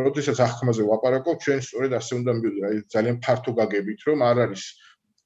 [0.04, 4.64] როდესაც ახმაზე ვაპარაკობ, ჩვენ სწორედ ასე უნდა მივიდეთ, აი ძალიან ფართო გაგებით, რომ არ არის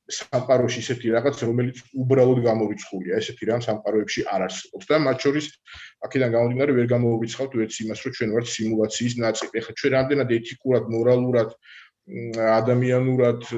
[0.07, 5.45] სამყაროში ისეთი რაღაც, რომელიც უბრალოდ გამორიცხულია, ესეთი რამ სამყაროებში არ არსებობს და მათ შორის
[6.07, 9.51] აქედან გამომდინარე ვერ გამოვიცხავთ ვერც იმას, რომ ჩვენ ვართ სიმულაციის ნაწილი.
[9.59, 11.49] ეხლა ჩვენ რამდენად ეთიკურად, მორალურად
[12.07, 13.49] ადამიანურად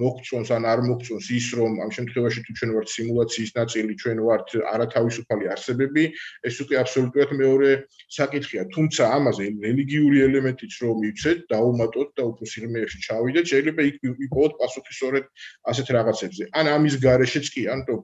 [0.00, 4.48] მოგწონს ან არ მოგწონს ის რომ ამ შემთხვევაში თუ ჩვენ ვართ სიმულაციის ნაწილი, ჩვენ ვართ
[4.72, 6.04] არათავისუფალი არსებები,
[6.48, 7.70] ეს უკვე აბსოლუტურად მეორე
[8.08, 8.62] საკითხია.
[8.72, 14.92] თუმცა ამაზე რელიგიური ელემენტიც რომ მივცეთ, დაუმატოთ და უფრო სიღრმეებში ჩავიდეთ, შეიძლება იქ იყოს პასუხი
[14.96, 15.24] სწორედ
[15.68, 16.42] ასეთ რაღაცებზე.
[16.56, 17.94] ან ამის გარეშეც კი, ანუ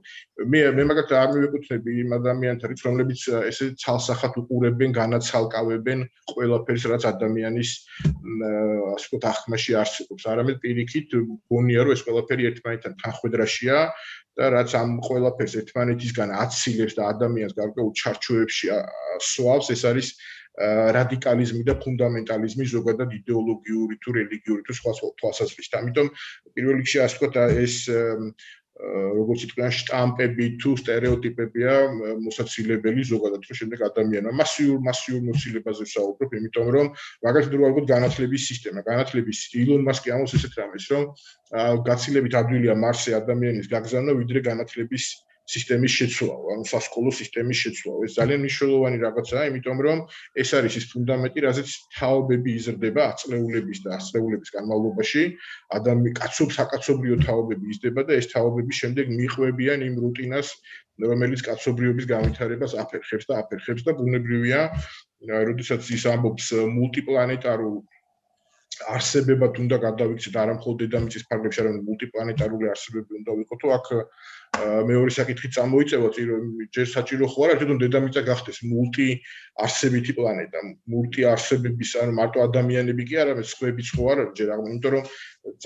[0.45, 5.99] მე მე მაგათ არ მივეკუთვნები იმ ადამიანთა რიცხვს, რომლებიც ესე ცალსახად უყურებენ, განაცალკავებენ
[6.37, 7.71] ყველაფერს, რაც ადამიანის
[8.93, 11.15] ასე ვთქვათ, ახმაში არ არსებობს, არამედ პირიქით
[11.49, 13.79] გონია რომ ეს ყველაფერი ერთმანეთთან თანხვედრაშია
[14.37, 18.67] და რაც ამ ყველაფერს ერთმანეთისგან აცილებს და ადამიანს გარკვეულ ჩარჩოებში
[19.31, 20.09] სვავს, ეს არის
[20.97, 25.75] რადიკალიზმი და ფუნდამენტალიზმი ზოგადად იდეოლოგიური თუ რელიგიური თუ სხვა თვალსაზრისით.
[25.81, 26.09] ამიტომ
[26.57, 27.75] პირველ რიგში ასე ვთქვათ ეს
[28.77, 31.75] როგორც თქვენ штамპები თუ стереოტიპებია
[32.21, 36.87] მოსაცილებელი ზოგადად რომ შემდეგ ადამიანმა მასიურ მასიურ მოცილებაზე ვსაუბრობ, იმიტომ რომ
[37.25, 41.05] მაგალითად რო ვარგოთ განათლების სისტემა, განათლების ილონ მასკი ამოს ესეთ რამეს რომ
[41.89, 45.05] გაცილებით ადვილია მარსზე ადამიანის გაგზავნა, ვიდრე განათლების
[45.47, 47.93] სისტემის შეცვლა, ანუ სასკოლო სისტემის შეცვლა.
[48.07, 49.99] ეს ძალიან მნიშვნელოვანი რაღაცაა, იმიტომ რომ
[50.43, 55.23] ეს არის ის ფუნდამენტი, რაზეც თაობები იზრდება აწლეულების და აწლეულების განმავლობაში.
[55.79, 60.49] ადამი კაცობ საკაცობრიო თაობები იზრდება და ეს თაობები შემდეგ მიყვებიან იმ რუტინას,
[61.07, 64.61] რომელიც კაცობრიობის განვითარებას აფერხებს და აფერხებს და ბუნებრივია,
[65.51, 66.47] როდესაც ის ამბობს
[66.79, 67.77] მულტიპლანეტარულ
[68.93, 73.87] არსებებად უნდა გადავიქცეთ არა მხოლოდ დედამიწის ფარგლებში, არამედ მულტიპლანეტარული არსებები უნდა ვიყოთ, აქ
[74.57, 76.09] მეორე საკითხი წამოიწევა
[76.73, 79.09] ჯერ საჭირო ხო არა თვითონ დედამიწა გახდეს მულტი
[79.67, 80.61] არსებითი პლანეტა
[80.93, 85.05] მულტი არსებების ან მარტო ადამიანები კი არა მე სხვებიც ხო არა ჯერ აღარ იმიტომ რომ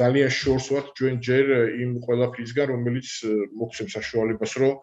[0.00, 1.46] ძალიან შორს ვართ ჩვენ ჯერ
[1.84, 3.08] იმ ყველაფრისგან რომელიც
[3.60, 4.74] მოგცემ საშუალებას რომ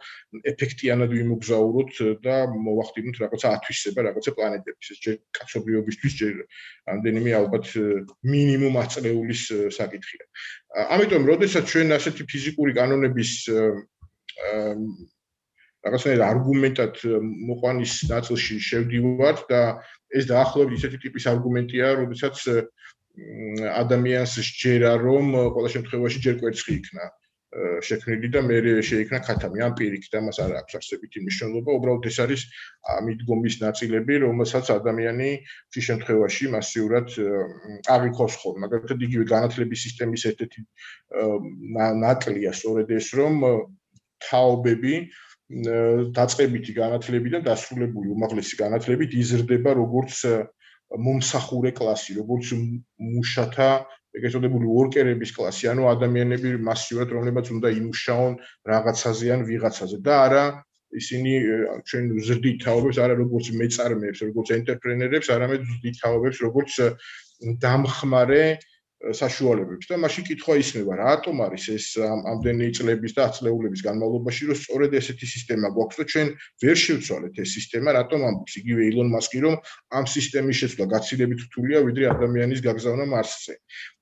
[0.52, 1.94] ეფექტიანად ვიმოგზაუროთ
[2.26, 2.36] და
[2.68, 6.36] მოვახდინოთ რაღაცა ათვისება რაღაცა პლანეტების ეს ჯერ კაცობრიობისთვის ჯერ
[6.96, 7.68] ამდენიმე ალბათ
[8.34, 9.44] მინიმუმ აწლეულის
[9.78, 10.26] საკითხია
[10.76, 13.32] ამიტომ როდესაც ჩვენ ასეთი ფიზიკური კანონების
[15.88, 17.00] რაღაცნაირად არგუმენტად
[17.50, 19.62] მოყვანის ნაწილში შევდივართ და
[20.12, 22.36] ეს დაახლოებით ისეთი ტიპის არგუმენტია, როდესაც
[23.82, 27.08] ადამიანს შეერა რომ ყველა შემთხვევაში ჯერ კვერცხი იქნა
[27.56, 29.64] შექმნილი და მე შეიქნა ქათამი.
[29.64, 31.70] ამ პირიქით ამას არ აქვს არსებითი მნიშვნელობა.
[31.80, 32.42] უბრალოდ ეს არის
[33.08, 35.30] მიდგომის ნაწილები რომელსაც ადამიანი
[35.72, 37.08] ფი შემთხვევაში მასიურად
[37.96, 38.60] აღიქოს ხოლმე.
[38.68, 40.60] მაგალითად იგივე განათლების სისტემის ერთ-ერთი
[42.04, 43.34] ნაკლია სწორედ ეს რომ
[44.28, 44.94] თაობები
[45.48, 50.20] დაწყებითი განათლებიდან დასრულებული უმაღლესი განათლებით იზრდება როგორც
[50.92, 52.52] მომსახურე კლასი, როგორც
[53.00, 53.70] მუშათა
[54.18, 58.34] ეგრეთ წოდებული ვორკერების კლასი, ანუ ადამიანები მასიურად რომლებიც უნდა იმუშაონ
[58.72, 59.98] რაღაცაზე ან ვიღაცაზე.
[60.08, 60.46] და არა
[60.96, 61.32] ისინი
[61.88, 66.74] ჩვენ ზრდით თაობებს არა როგორც მეწარმეებს, როგორც ენტერპრენერებს, არამედ ზრდით თაობებს როგორც
[67.64, 68.44] დამხმარე
[68.98, 69.86] საშუალებებს.
[69.86, 75.28] და მაშინ კითხვა ისმება რატომ არის ეს ამდენი წლების და აწლეულების განმავლობაში რომ სწორედ ესეთი
[75.34, 75.98] სისტემა გვაქვს?
[76.02, 76.28] და ჩვენ
[76.66, 78.54] ვერ შევცვალეთ ეს სისტემა რატომ ამბობს?
[78.58, 79.56] იგივე ილონ მასკი რომ
[79.94, 83.54] ამ სისტემის შეცვლა გაცილებით რთულია ვიდრე ადამიანის გაგზავნა მარსზე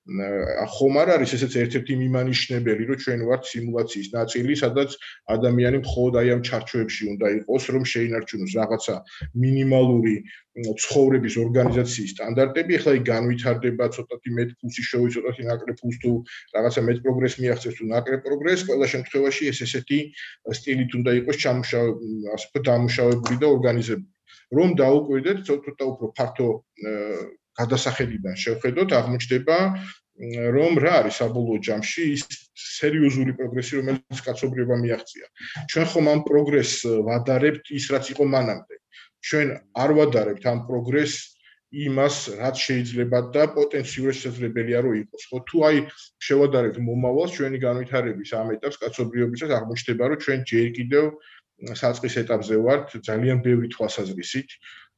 [0.06, 4.89] ხომ არ არის ესეც ერთ-ერთი მიმანიშნებელი, რომ ჩვენ ვართ სიმულაციის ნაწილი, სადაც
[5.34, 8.96] ადამიანი მხოლოდ აი ამ ჩარჩოებში უნდა იყოს, რომ შეინარჩუნოს რაღაცა
[9.34, 10.15] მინიმალური
[10.56, 16.12] ცხოვრების ორგანიზაციის სტანდარტები, ახლა ის განვითარდება, ცოტათი მეტ ფულსი შოუ, ცოტათი ნაკლებ ფულს თუ
[16.54, 20.00] რაღაცა მეტ პროგრესს მიაღწევს თუ ნაკლებ პროგრესს, ყველა შემთხვევაში ეს ესეთი
[20.54, 21.86] სტილით უნდა იყოს ჩამუშავ
[22.36, 24.13] ასე ვთქვათ, დამუშავებული და ორგანიზებული.
[24.54, 26.48] რომ დაუკვირდეთ ცოტა უფრო ფართო
[27.60, 29.58] გადასახედიდან შევხედოთ, აღმოჩნდება
[30.56, 32.24] რომ რა არის საბოლოო ჯამში ის
[32.56, 35.26] სერიოზული პროგრესი, რომელიც კაცობრიობა მიაღწია.
[35.72, 38.76] ჩვენ ხომ ამ პროგრესს ვადარებთ ის რაც იყო მანამდე.
[39.28, 39.48] ჩვენ
[39.84, 41.36] არ ვადარებთ ამ პროგრესს
[41.76, 45.24] იმას, რაც შეიძლება და პოტენციურად შესაძლებელია რომ იყოს.
[45.28, 45.78] ხო თუ აი
[46.24, 51.04] შევადარებთ მომავალს ჩვენი განვითარების ამ ეტაპს კაცობრიობისას აღმოჩნდება რომ ჩვენ ჯერ კიდევ
[51.56, 54.50] საწყის ეტაპზე ვართ ძალიან ბევრი თვალსაზრისით.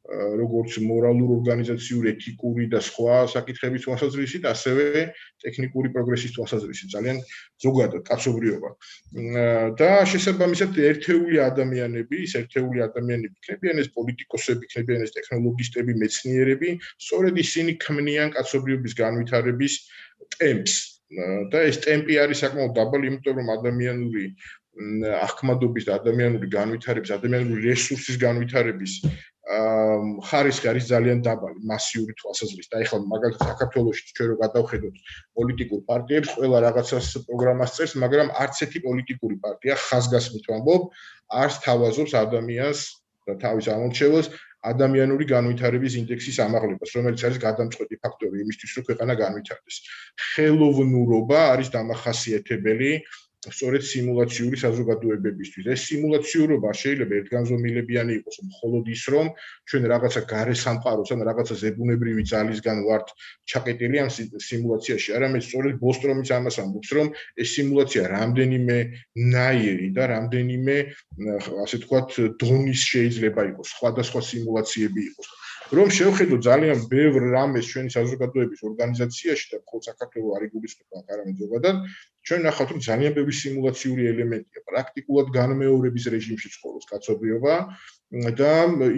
[0.07, 4.85] როგორც მორალურ ორგანიზაციურ ეთიკური და სხვა საკითხების თვალსაზრისით, ასევე
[5.43, 7.17] ტექნიკური პროგრესის თვალსაზრისით ძალიან
[7.63, 8.69] ზოგადად კაცობრიობა.
[9.75, 16.69] და შესაბამისად ერთეული ადამიანები, ეს ერთეული ადამიანები, იქნებიან ეს პოლიტიკოსები, იქნებიან ეს ტექნოლოგისტები, მეცნიერები,
[17.03, 19.73] სწორედ ისინი ქმნიან კაცობრიობის განვითარების
[20.39, 20.75] ტემპს.
[21.51, 24.25] და ეს ტემპი არის საკმაოდ დაბალი, იმიტომ რომ ადამიანური
[25.23, 28.93] ახმადობის და ადამიანური განვითარების, ადამიანური რესურსის განვითარების
[29.47, 32.67] ხარისხი არის ძალიან დაბალი მასიური თვალსაზრისით.
[32.67, 34.95] და ეხლა მაგალითად საქართველოში ჩვენ რო გადავხედოთ
[35.39, 40.81] პოლიტიკურ პარტიებს, ყველა რაღაცას პროგრამას წერს, მაგრამ არც ერთი პოლიტიკური პარტია ხაზგასმით ვამბობ,
[41.31, 42.79] არც თავაზობს ადამიანს
[43.27, 44.27] და თავის ამორჩევას
[44.67, 49.75] ადამიანური განვითარების ინდექსის ამაღლებას, რომელიც არის გადამწყვეტი ფაქტორი იმისთვის, რომ ქვეყანა განვითარდეს.
[50.27, 52.91] ხელოვნურობა არის დამახასიათებელი
[53.45, 55.65] სწორედ სიმულაციური საზოგადოებებისთვის.
[55.73, 59.27] ეს სიმულაციურობა შეიძლება ერთგანზომილებიანი იყოს მხოლოდ ის, რომ
[59.69, 63.07] ჩვენ რაღაცა გარე სამყაროს ან რაღაცა ზებუნებრივი ძალისგან ვართ
[63.45, 64.09] ჩაკეტილი ამ
[64.49, 65.09] სიმულაციაში.
[65.17, 68.77] არამედ სწორედ ბოსტრომიც ამას ამბობს, რომ ეს სიმულაცია რამდენიმე
[69.37, 70.75] ნაირი და რამდენიმე
[71.63, 72.09] ასე თქვათ
[72.41, 75.29] დონის შეიძლება იყოს, სხვადასხვა სიმულაციები იყოს.
[75.67, 81.75] რომ შევხედოთ ძალიან ბევრ რამეს ჩვენი საზოგადოების ორგანიზაციაში და მხოლოდ საქართველოს არ იგულისხმება, არამედ ზოგადად,
[82.27, 87.53] ჩვენ ნახავთ რომ ძალიან ბევრი სიმულაციური ელემენტია პრაქტიკულად განმეორების რეჟიმში ცხოვრობს კაცობრიობა
[88.39, 88.51] და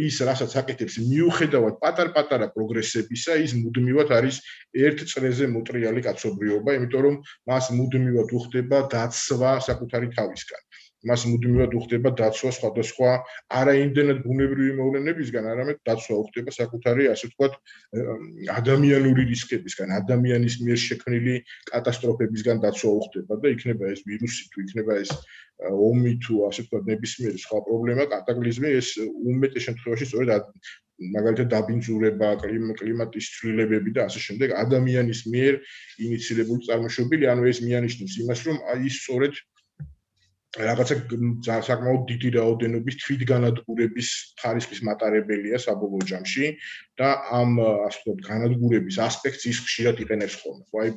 [0.05, 4.41] ის რასაც აკეთებს მიუხედავად პატარ-პატარა პროგრესებისა ის მუდმივად არის
[4.85, 7.15] ერთ წრეზე მოტრიალი კაცობრიობა იმიტომ რომ
[7.49, 10.68] მას მუდმივად უხდება დაცვა საკუთარი თავისგან
[11.07, 13.11] მას მუდმივად უხდება დაცვა სხვადასხვა
[13.59, 17.53] არაიმდენად ბუნებრივი მოვლენებისგან, არამედ დაცვა უხდება საკუთარი, ასე ვთქვათ,
[18.59, 21.35] ადამიანური რისკებისგან, ადამიანის მიერ შექმნილი
[21.71, 25.11] კატასტროფებისგან დაცვა უხდება და იქნება ეს ვირუსი თუ იქნება ეს
[25.59, 30.47] ომი თუ ასე ვთქვათ, ნებისმიერი სხვა პრობლემა, კატაკლიზმი, ეს უმეტეს შემთხვევაში სწორედ
[30.99, 35.59] მაგალითად დაბინძურება, კლიმატის ცვლილებები და ასე შემდეგ ადამიანის მიერ
[36.07, 39.39] ინიციირებული წარმოშობილი, ანუ ეს მიანიშნებს იმას, რომ აი სწორედ
[40.57, 40.95] რაღაცა
[41.61, 44.07] საკმაოდ დიდი რაოდენობის თვითგანადგურების
[44.41, 46.47] ხარისხის მატარებელია საბოლოო ჯამში
[46.97, 50.63] და ამ ასე ვთქვათ განადგურების ასპექტს ის ხშირად იყენებს ხოლმე.
[50.73, 50.89] ხო აი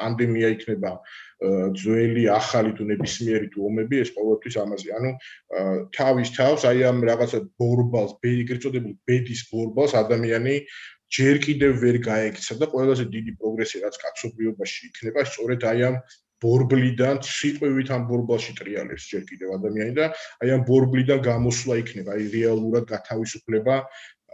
[0.00, 0.92] პანდემია იქნება
[1.84, 4.88] ძველი, ახალი თუ ნებისმიერი თუ ომები ეს ყოველთვის ამაზე.
[4.96, 5.10] ანუ
[5.92, 10.64] თავის თავს აი ამ რაღაცა ბორბალს, ეგრეთ წოდებულ ბედის ბორბალს ადამიანი
[11.12, 15.96] ჯერ კიდევ ვერ გაექცა და ყველაზე დიდი პროგრესი რაც კაცობრიობაში იქნება, სწორედ აი ამ
[16.44, 20.10] ბორბლიდან სიტყვივით ამ ბორბალში ტრიალებს ჯერ კიდევ ადამიანი და
[20.44, 23.76] აი ამ ბორბლიდან გამოსვლა იქნება, აი რეალურად გათავისუფლება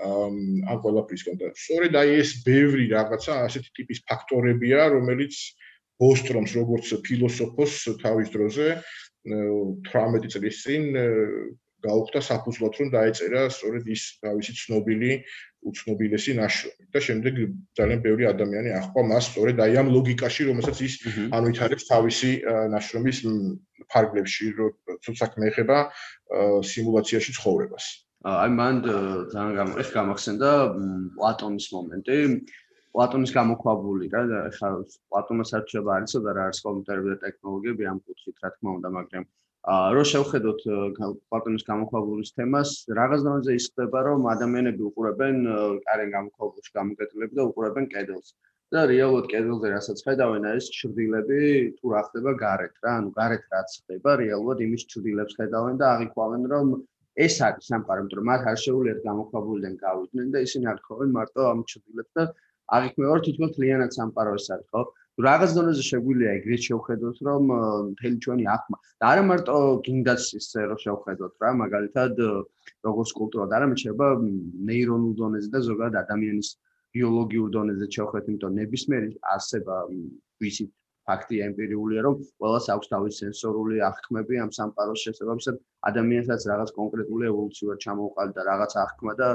[0.00, 0.36] ამ
[0.84, 5.36] ყველაფრისგან და სწორედ აი ეს ბევრი რაღაცა ასეთი ტიპის ფაქტორებია, რომელიც
[6.00, 8.68] ბოსტრომს როგორც ფილოსოფოს თავის დროზე
[9.28, 10.86] 18 წლის წინ
[11.86, 15.10] გაუხდა საფუძვლად რომ დაეწერა სწორედ ის თავისი ცნობილი
[15.70, 16.84] უცნობილესი ნაშრომი.
[16.94, 17.34] და შემდეგ
[17.78, 20.94] ძალიან ბევრი ადამიანი ახვა მას სწორედ აი ამ ლოგიკაში რომელსაც ის
[21.36, 22.30] ანვითარებს თავისი
[22.74, 23.18] ნაშრომის
[23.92, 25.78] ფარგლებში რომ საქმე ეხება
[26.72, 27.84] სიმულაციაში ცხოვრებას.
[28.20, 28.74] აი მან
[29.32, 30.50] ძალიან გამახსენდა გამახსენდა
[31.16, 32.16] პლატონის მომენტი.
[32.94, 34.22] პლატონის გამოქვაბული რა
[34.56, 34.68] ხა
[35.10, 39.24] პლატონას არჩევა არისო და რა არის კომპიუტერები და ტექნოლოგიები ამ კუთხით რა თქმა უნდა მაგრამ
[39.68, 40.62] აა რო შევხედოთ
[40.96, 45.42] პლატონის გამოქვაბულის თემას, რაღაც დონეზე ის ხდება, რომ ადამიანები უყურებენ
[45.88, 48.32] კარენ გამოქვაბულში გამოკეტილები და უყურებენ კედელს.
[48.70, 51.38] და რეალურად კედელზე რასაც ხედავენ, არის ჩრდილები,
[51.78, 56.44] თუ რა ხდება გარეთ რა, ანუ გარეთ რაც ხდება, რეალურად იმის ჩრდილებს ხედავენ და აღიქვავენ,
[56.52, 56.68] რომ
[57.26, 62.12] ეს არის სამყარო, რომ მათ არ შეუძლიათ გამოქვაბულიდან გავიდნენ და ისინი აღიქვავენ მარტო ამ ჩრდილებს
[62.20, 62.24] და
[62.78, 64.82] აღიქმევარ თვითონ თლიანად სამყარო ეს არის, ხო?
[65.18, 67.44] რაღაც დონეზე შეგვიძლია ეგრეთ შევხედოთ, რომ
[67.92, 72.12] მთელი ჩვენი ახმა და არა მარტო გინდას ისე რომ შევხედოთ რა, მაგალითად
[72.88, 74.08] როგორც კულტურა და არამედ შეიძლება
[74.70, 76.48] ნეირონულ დონეზე და ზოგადად ადამიანის
[76.94, 79.76] ბიოლოგიურ დონეზე შევხედოთ, იმიტომ ნებისმიერი არსება
[80.40, 80.70] ვიცით
[81.10, 85.56] ფაქტია ემპირიულია, რომ ყველას აქვს თავისი სენსორული აღქმები ამ სამყაროს შესაძლებლად
[85.90, 89.28] ადამიანსაც რაღაც კონკრეტული ევოლუციურად ჩამოუყალიბდა რაღაც აღქმა და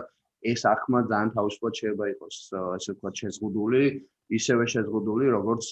[0.52, 2.38] ეს აღქმა ძალიან თავისუფლად შეიძლება იყოს
[2.78, 3.84] ასე ვთქვათ შეზღუდული
[4.34, 5.66] ისევე შეზღუდული, როგორც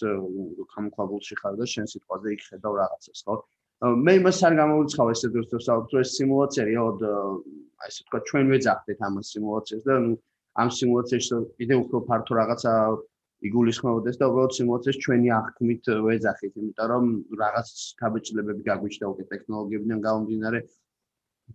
[0.73, 3.35] ხამქვაბულში ხარ და შენ სიტყვაზე იქ ხედავ რაღაცას, ხო?
[3.83, 9.15] მე იმას არ გამოვიცხავ ესე დროს რომ ეს სიმულაცია აი ესე თქვა ჩვენ ვეძახდეთ ამ
[9.29, 10.13] სიმულაციას და ნუ
[10.63, 12.73] ამ სიმულაციაში კიდე უფრო ფართო რაღაცა
[13.49, 17.05] იგულისხმებოდეს და უბრალოდ სიმულაციას ჩვენი აღქმით ვეძახით, იმიტომ რომ
[17.43, 17.67] რაღაც
[17.99, 20.59] თავეჭლებები გაგვიჩნდა უკვე ტექნოლოგიებიდან გამომდინარე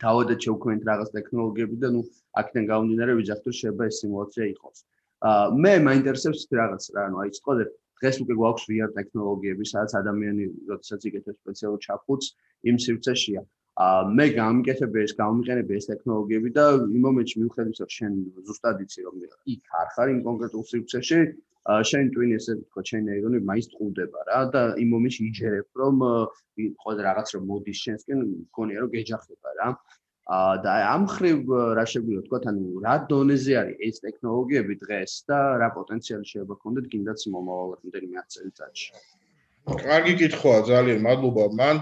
[0.03, 2.01] თავადაც შევქმნით რაღაც ტექნოლოგიები და ნუ
[2.43, 4.77] აქედან გამომდინარე ვიძახთ რომ შეიძლება ეს სიმულაცია იყოს.
[5.65, 7.65] მე მაინტერესებს რაღაც რა, ანუ აი წყოდე
[7.99, 12.27] დღეს უკვე გვაქვს VR ტექნოლოგიები, სადაც ადამიანი როდესაც იგეთებს სპეციალურ ჩაფხუტს,
[12.71, 13.41] იმ სივრცეშია.
[13.79, 16.65] აა მე გამიკეთებ ეს, გამიყენებ ეს ტექნოლოგიები და
[16.99, 18.13] იმ მომენტში მივხვდი, რომ შენ
[18.47, 19.17] ზუსტად იცი რომ
[19.55, 21.21] იქ არ ხარ იმ კონკრეტულ სივრცეში,
[21.69, 25.97] შენ twin ესე თქო შენ ნეირონი მაინც ტყუდება რა და იმ მომენტში იჯერებ რომ
[26.83, 29.98] ყველა რაღაც რომ მოდის შენსკენ მგონია რომ გეჯახება რა აა
[30.65, 35.69] და ამ ხრივ რა შეგვიძლია თქვა ანუ რა დონეზე არის ეს ტექნოლოგიები დღეს და რა
[35.79, 38.91] პოტენციალი შეიძლება გქონდეთ გინდაც მომავალამდე მე 10 წელიწადში
[39.77, 41.45] კარგი კითხვაა ძალიან მადლობა.
[41.61, 41.77] მან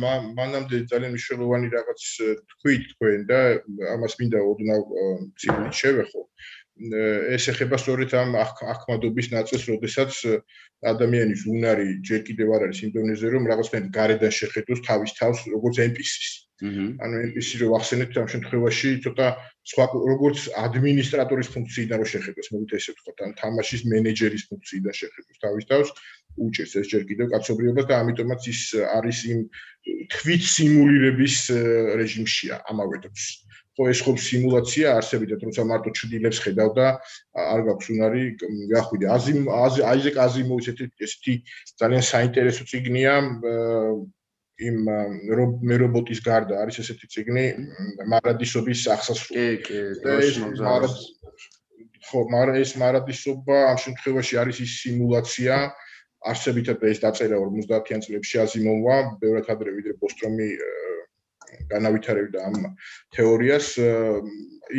[0.00, 2.02] მან მანამდე ძალიან მნიშვნელოვანი რაღაც
[2.52, 3.38] თქვით თქვენ და
[3.94, 4.82] ამას მინდა ოდნავ
[5.40, 6.22] ცივი შევეხო.
[7.36, 10.12] ეს ეხება სწორედ ამ ახმადობის ნაწილს, როდესაც
[10.92, 15.76] ადამიანის უნარი ჯერ კიდევ არ არის იმ დონეზე, რომ რაღაცნაირად გარედან შეხედოს თავის თავს როგორც
[15.88, 16.49] NPC-ს.
[16.60, 19.26] ანუ NPC რო ახსენეთ ამ შემთხვევაში ცოტა
[19.70, 25.64] სხვა როგორც ადმინისტრატორის ფუნქციიდან რო შეხედოს, მოგეთ ესე ვთქვათ, ან თამაშის მენეჯერის ფუნქციიდან შეხედოს თავის
[25.70, 25.88] თავს,
[26.36, 28.60] უჭერს ეს ჯერ კიდევ კაცობრიობას და ამიტომაც ის
[28.98, 29.40] არის იმ
[30.14, 31.36] თვით სიმულირების
[32.00, 33.24] რეჟიმშია ამავე დროს.
[33.80, 36.86] ხო ეს ხო სიმულაცია არსებითად როცა მარტო ჩდილებს ხედავ და
[37.32, 38.24] არ გაქვს უნარი
[38.72, 39.38] გახვიდე აზიმ
[39.92, 41.34] აიზეკ აზიმოვის ესეთი
[41.80, 43.14] ძალიან საინტერესო ციგნია
[44.68, 44.76] იმ
[45.68, 47.44] მე რობოტის გარდა არის ესეთი ციგნი
[48.12, 50.18] მარადისობის ახსასრული კი კი
[52.10, 55.56] ხო მაგრამ ეს მარადისობა ამ შემთხვევაში არის ის სიმულაცია
[56.30, 60.48] არსებითად ეს დაწერა 50-იან წლებში აზიმოვმა ბევრად ადრე ვიდრე ბოსტრომი
[61.70, 62.56] განავითარებდა ამ
[63.16, 63.68] თეორიას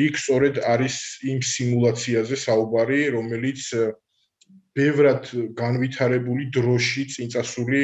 [0.05, 0.95] იქ სწორედ არის
[1.33, 3.63] იმ სიმულაციაზე საუბარი რომელიც
[4.77, 7.81] ბევრად განვითარებული დროში წინწასული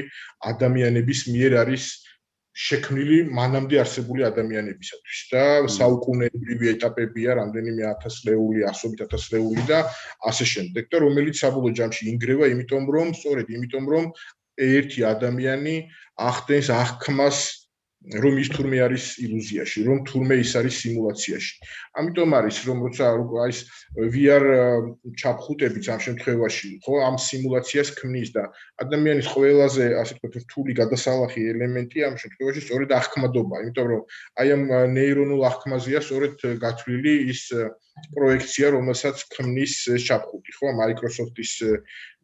[0.52, 1.86] ადამიანების მიერ არის
[2.58, 9.84] შექმნილი მანამდე არსებული ადამიანებისათვის და საუკუნეებრივი ეტაპებია რამდენიმე ათასლეული, ასობით ათასლეული და
[10.32, 10.89] ასე შემდეგ.
[10.89, 14.06] და რომელიც საბოლოო ჯამში ინგრევა, იმიტომ რომ სწორედ იმიტომ რომ
[14.58, 15.76] ერთი ადამიანი
[16.17, 17.38] ახდენს აღქმას
[18.23, 21.53] რომ ის თურმე არის ილუზიაში, რომ თურმე ის არის სიმულაციაში.
[21.99, 23.05] ამიტომ არის რომ როცა
[23.43, 23.60] აი ეს
[24.15, 24.45] VR
[25.21, 28.43] ჩაფხუტებიც ამ შემთხვევაში, ხო, ამ სიმულაციას ქმნის და
[28.86, 34.01] ადამიანის ყველაზე ასე ვთქვათ რთული გადასალახი ელემენტი ამ შემთხვევაში სწორედ აღქმადობა, იმიტომ რომ
[34.39, 34.63] აი ამ
[34.95, 36.33] ნეირონულ აღქმაზეა სწორედ
[36.63, 37.41] გათვლილი ის
[38.15, 39.73] პროექცია, რომელსაც ქმნის
[40.07, 41.53] ჩაფხუტი, ხო, Microsoft-ის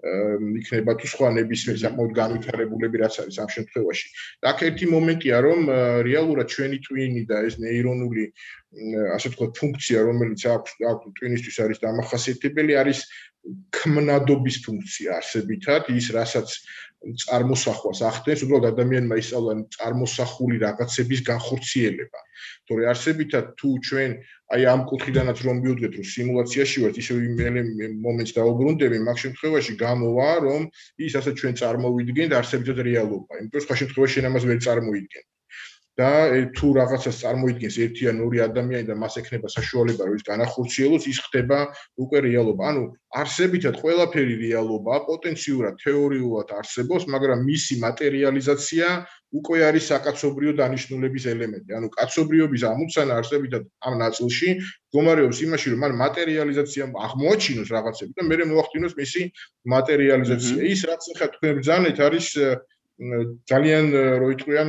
[0.03, 4.07] იქნება თუ სხვა ნებისმიერ საკმაოდ განვითარებულები რაც არის ამ შემთხვევაში.
[4.43, 5.59] და აქ ერთი მომენტია რომ
[6.03, 8.25] რეალურად ჩვენი ტვინი და ეს ნეირონული
[9.15, 12.99] ასე ვთქვათ ფუნქცია რომელიც აქვს აქვს ტვინისთვის არის დამახასიათებელი არის
[13.75, 16.49] ქმნადობის ფუნქცია არსებითად ის რასაც
[17.23, 22.21] წარმოსახვას ახდენს უბრალოდ ადამიანმა ისწავლა წარმოსახული რაღაცების განხორციელება.
[22.67, 24.11] თორე არსებითად თუ ჩვენ
[24.55, 30.31] აი ამ კუთხიდანაც რომ მივუდგეთ რომ სიმულაციაში ვართ ისე იმ მომენტს დაუბრუნდები მაგ შემთხვევაში გამოვა
[30.47, 30.61] რომ
[31.07, 35.23] ის ასე ჩვენ წარმოვიდგენთ არსებითად რეალობა იმიტომ რომ სხვა შემთხვევაში შენ ამას ვერ წარმოიდგენ
[35.99, 36.09] და
[36.57, 41.19] თუ რაღაცას წარმოიდგენს ერთი ან ორი ადამიანი და მას ექნება საშუალება რომ ის განახორციელოს ის
[41.25, 41.59] ხდება
[42.01, 42.83] უკვე რეალობა ანუ
[43.21, 48.87] არსებითად ყველაფერი რეალობა პოტენციურად თეორიულად არსებობს მაგრამ მისი მატერიალიზაცია
[49.33, 51.71] უკვე არის საკაცობრიო დანიშნულების ელემენტი.
[51.77, 54.49] ანუ კაცობრიობის ამოცანა არსებითად ამ ნაწილში
[54.93, 59.21] გომარებს იმაში, რომ მან მატერიალიზაცია აღმოაჩინოს რაღაცები და მეორე მოახდინოს მისი
[59.73, 60.57] მატერიალიზაცია.
[60.73, 62.27] ის რაც ახლა თქვენ ბრძანეთ არის
[63.49, 63.85] ძალიან
[64.21, 64.67] როიტყვიან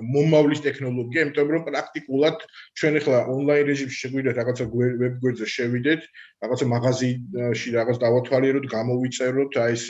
[0.00, 2.46] მომავლის ტექნოლოგია, იმიტომ რომ პრაქტიკულად
[2.80, 6.06] ჩვენ ახლა ონლაინ რეჟიმში შეგვიძლია რაღაცა ვებ გვერდზე შევიდეთ,
[6.44, 9.84] რაღაცა მაღაზიაში რაღაც დავათვალიეროთ, გამოვიწეროთ, აი ეს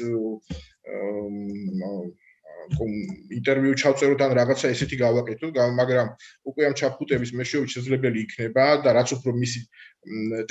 [3.36, 6.08] ინტერვიუ ჩავწეროთ ან რაღაცა ესეთი გავაკეთოთ, მაგრამ
[6.50, 9.60] უკვე ამ ჩაფხუტების მეშვეობით შესაძლებელი იქნება და რაც უფრო მისი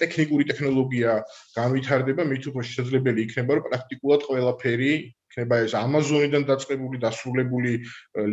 [0.02, 1.12] ტექნიკური ტექნოლოგია
[1.56, 4.94] განვითარდება, მით უფრო შესაძლებელი იქნება, რომ პრაქტიკულად ყველაფერი
[5.32, 7.72] იქნება ეს Amazon-იდან დაწყებული დასრულებული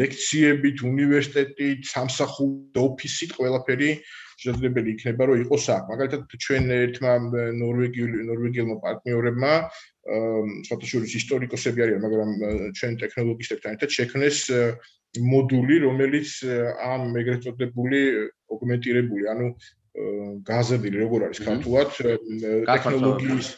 [0.02, 3.90] ლექციებით, უნივერსიტეტით, სამსახური, ოფისით, ყველაფერი
[4.38, 5.84] შესაძლებელი იქნება, რომ იყოს აქ.
[5.94, 7.12] მაგალითად, ჩვენ ერთმა
[7.58, 9.52] ნორვეგიული ნორვეგიელმა პარტნიორებმა
[10.66, 12.30] სათაშორის ისტორიკოსები არიან, მაგრამ
[12.74, 14.38] ჩვენ ტექნოლოგისტებთან ერთად შექმნეს
[15.18, 16.30] მოდული, რომელიც
[16.82, 18.00] ამ ეგრეთ წოდებული
[18.54, 19.46] ოგმენტირებული, ანუ
[20.46, 21.88] გაზრდილი როგორ არის ქართულად
[22.70, 23.48] ტექნოლოგიის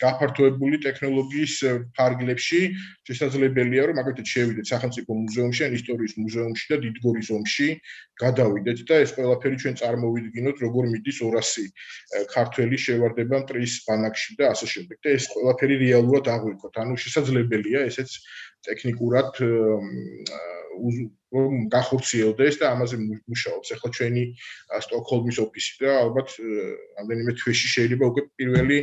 [0.00, 1.54] გაფართოებული ტექნოლოგიის
[1.96, 2.60] ფარგლებში
[3.08, 7.68] შესაძლებელია რომ მაგალითად შევიდეთ სახელმწიფო მუზეუმში ან ისტორიის მუზეუმში და დიდგორის ომში
[8.22, 11.66] გადავიდეთ და ეს ყველაფერი ჩვენ წარმოვიდგინოთ როგორ მიდის 200
[12.32, 14.96] ქართველი შევარდება მტრის ბანაკში და ასე შემდეგ.
[15.04, 18.10] და ეს ყველაფერი რეალურად აღვიქვათ ანუ შესაძლებელია ესეც
[18.68, 19.84] ტექნიკურად რომ
[21.72, 23.68] გახორციელდეს და ამაზე მუშაობს.
[23.76, 24.22] ახლა ჩვენი
[24.84, 26.28] სტოკჰოლმის ოფისი და ალბათ
[26.98, 28.78] რამდენიმე თვეში შეიძლება უკვე პირველი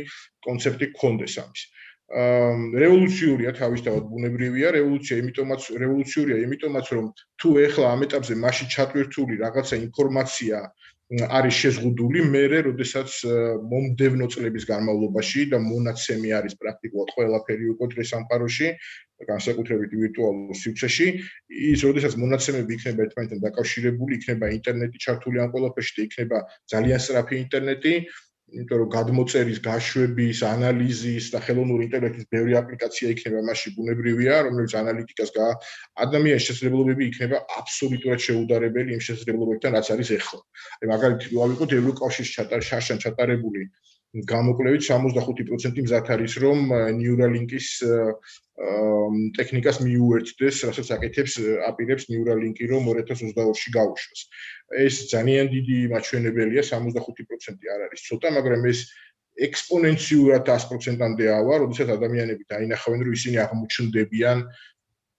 [0.46, 1.62] კონცეფტი გქონდეს ამის.
[2.10, 7.06] რევოლუციურია თავისთავად ბუნებრივია რევოლუცია იმიტომაც რევოლუციურია იმიტომაც რომ
[7.38, 10.56] თუ ეხლა ამ ეტაპზე მასში ჩატვირთული რაღაცა ინფორმაცია
[11.10, 13.14] არის შეზღუდული მერე როდესაც
[13.66, 18.68] მომდევნო წლების განმავლობაში და მონაცემი არის პრაქტიკულად ყველაფერი უკვე დღეს სამყაროში
[19.26, 21.08] განსაკუთრებით ვირტუალურ სივრცეში
[21.74, 26.38] ის როდესაც მონაცემები იქნება ერთმანეთთან დაკავშირებული იქნება ინტერნეტი ჩართული ამ ყველაფერში და იქნება
[26.74, 27.94] ძალიან სწრაფი ინტერნეტი
[28.50, 35.30] იმიტომ რომ გადმოწერის, გაშვების, ანალიზის და ხელოვნური ინტელექტის ბევრი აპლიკაცია იქნება მასში ბუნებრივია, რომელიც ანალიტიკას
[35.36, 35.46] გა
[36.06, 40.40] ადამიანის შესაძლებლობები იქნება აბსოლუტურად შეუდარებელი იმ შესაძლებლობებთან, რაც არის ახლა.
[40.80, 43.62] აი მაგალითად, ვავიყოთ ევროკავშირის ჩატარ შაშან ჩატარებული
[44.10, 46.58] გამოკლებით 65% მზად არის რომ
[46.98, 47.68] Neuralink-ის
[49.36, 54.20] ტექნიკას მიუერთდეს, რასაც აკეთებს აპირებს Neuralink-ი რომ 2022-ში გაუშვას.
[54.84, 58.80] ეს ძალიან დიდი მაჩვენებელია, 65% არ არის ცოტა, მაგრამ ეს
[59.40, 64.38] ექსპონენციურად 100%-ამდე ავა, როდესაც ადამიანები დაინახავენ რომ ისინი აღმოჩნდებიან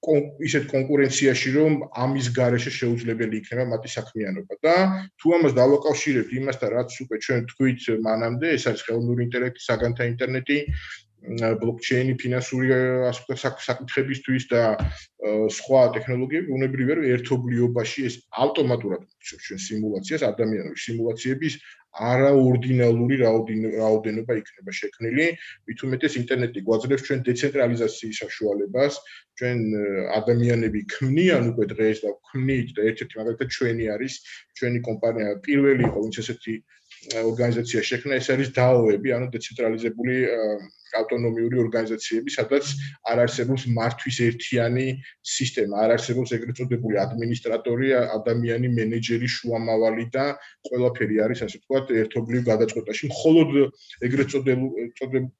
[0.01, 4.75] ისეთ კონკურენციაში რომ ამის გარეშე შეუძლებელი იქნება მათი საქმიანობა და
[5.21, 10.57] თუ ამას დავაკავშირებთ იმასთან რაც უკვე ჩვენ თქვით მანამდე ეს არის ხელოვნური ინტელექტი საგანთა ინტერნეტი
[11.61, 12.69] ბლოკჩეინი ფინანსური
[13.13, 14.61] საკითხებისთვის და
[15.57, 18.15] სხვა ტექნოლოგიები უნებრივია რომ ერთობლიობაში ეს
[18.45, 21.59] ავტომატურად ჩვენ სიმულაციას ადამიანური სიმულაციების
[21.91, 25.25] არაორდინალური რაოდენობა იქნება შექმნილი,
[25.67, 28.99] მით უმეტეს ინტერნეტი გვაძლევს ჩვენ დეცენტრალიზაციის საშუალებას,
[29.35, 29.59] ჩვენ
[30.19, 34.13] ადამიანები ქმნიან უკვე დღეს და ქმნით და ერთ-ერთი მაგალითად ჩვენი არის,
[34.55, 36.55] ჩვენი კომპანია პირველი იყო, ვინც ესეთი
[37.27, 40.15] ორგანიზაცია შექმნა, ეს არის DAO-ები, ანუ დეცენტრალიზებული
[40.99, 42.65] ავტონომიური ორგანიზაციები, სადაც
[43.11, 44.85] არ არსებობს მართვის ერთიანი
[45.21, 47.87] სისტემა, არ არსებობს ეგრეთ წოდებული ადმინისტრატორი,
[48.17, 50.25] ადამიანი, მენეჯერი, შუამავალი და
[50.67, 53.03] ყველაფერი არის ასე ვთქვათ ერთობლივ გადაწყვეტაში.
[53.11, 53.49] მხოლოდ
[54.07, 54.27] ეგრეთ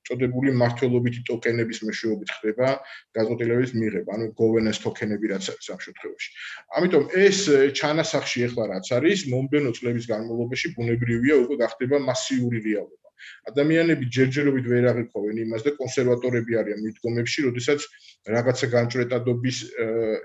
[0.08, 2.68] წოდებული მართლობითი ტოკენების მეშვეობით ხდება
[3.16, 6.30] გადაწყვეტილების მიღება, ანუ governance ტოკენები რაც არის ამ შემთხვევაში.
[6.78, 7.38] ამიტომ ეს
[7.80, 13.11] ჩანასახში ახლა რაც არის, მომდენო წლების განმავლობაში ბუნებრივია უკვე გახდება მასიური რეალობა.
[13.52, 17.80] ადამიანები ჯერჯერობით ვერ აღიქვენ იმას და კონსერვატორები არიან მიდგომებში, როდესაც
[18.36, 19.58] რაღაცა განჭრეტადობის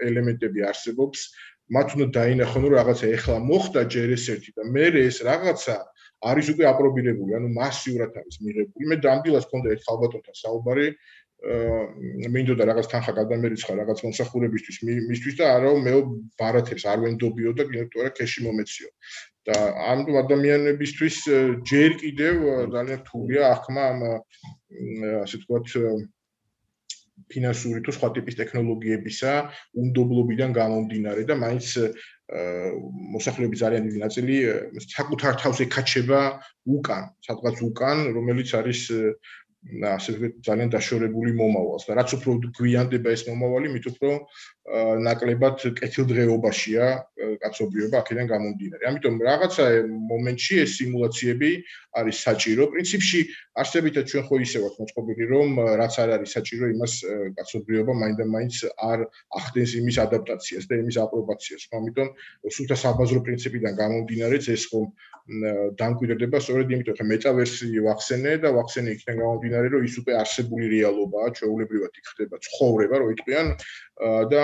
[0.09, 1.19] ელემენტები არსებობს,
[1.77, 5.77] მათ უნდა დაინახონ, რომ რაღაცა ეხლა მოხდა ჯერ ეს ერთი და მე ეს რაღაცა
[6.31, 8.85] არის უკვე აპრობირებული, ანუ მასიურად არის მიღებული.
[8.91, 10.87] მე დამდილას მქონდა ერთ ხალბატონთან საუბარი,
[12.33, 15.93] მინდოდა რაღაც თანხა გადამერიცხა რაღაც მომსახურებისთვის მისთვის და არა მე
[16.41, 18.89] ბარათებს არ ვენდობიო და გინექტორა ქეში მომეციო
[19.47, 19.57] და
[19.93, 21.17] ამ ადამიანებისთვის
[21.71, 22.35] ჯერ კიდევ
[22.75, 24.01] ძალიან რთულია ახმა ამ
[25.23, 25.67] ასე ვთქვათ
[27.33, 29.33] ფინანსური თუ სხვა ტიპის ტექნოლოგიებისა
[29.83, 31.69] უნდობლობიდან გამომდინარე და მაინც
[33.15, 34.37] მოსახლეობის ძალიან დიდი ნაწილი
[34.83, 36.21] საკუთარ თავს ეკაჩება
[36.77, 38.81] უკან, სადღაც უკან, რომელიც არის
[39.67, 44.11] ასე ვთქვით ძალიან დაშორებული მომავალს და რაც უფრო გვიანდება ეს მომავალი, მით უფრო
[45.07, 46.87] ნაკლებად კეთილდღეობაშია
[47.43, 48.83] კაცობრიობა აქედან გამომდინარე.
[48.91, 49.65] ამიტომ რაღაცა
[50.11, 51.51] მომენტში ეს სიმულაციები
[51.99, 52.63] არის საჭირო.
[52.75, 53.21] პრინციპში
[53.63, 55.49] არსებითად ჩვენ ხო ისე ვართ მოწყობილი, რომ
[55.83, 56.93] რაც არ არის საჭირო, იმას
[57.39, 58.55] კაცობრიობა მაინდა-მაინც
[58.91, 58.99] არ
[59.39, 61.63] ახდენს იმის ადაპტაციას და იმის აპრობაციას.
[61.75, 62.09] ამიტომ
[62.55, 64.87] სულთა საბაზრო პრინციპიდან გამომდინარე ეს ხომ
[65.27, 71.33] დამკვიდრდება სწორედ იმიტომ, რომ მეტავერსი ვახსენე და ვახსენე იქიდან გამომდინარე, რომ ის უკვე არსებული რეალობაა,
[71.39, 73.47] ჩვეულებრივად იქ ხდება ცხოვრება, რო იტყვიან
[73.97, 74.43] და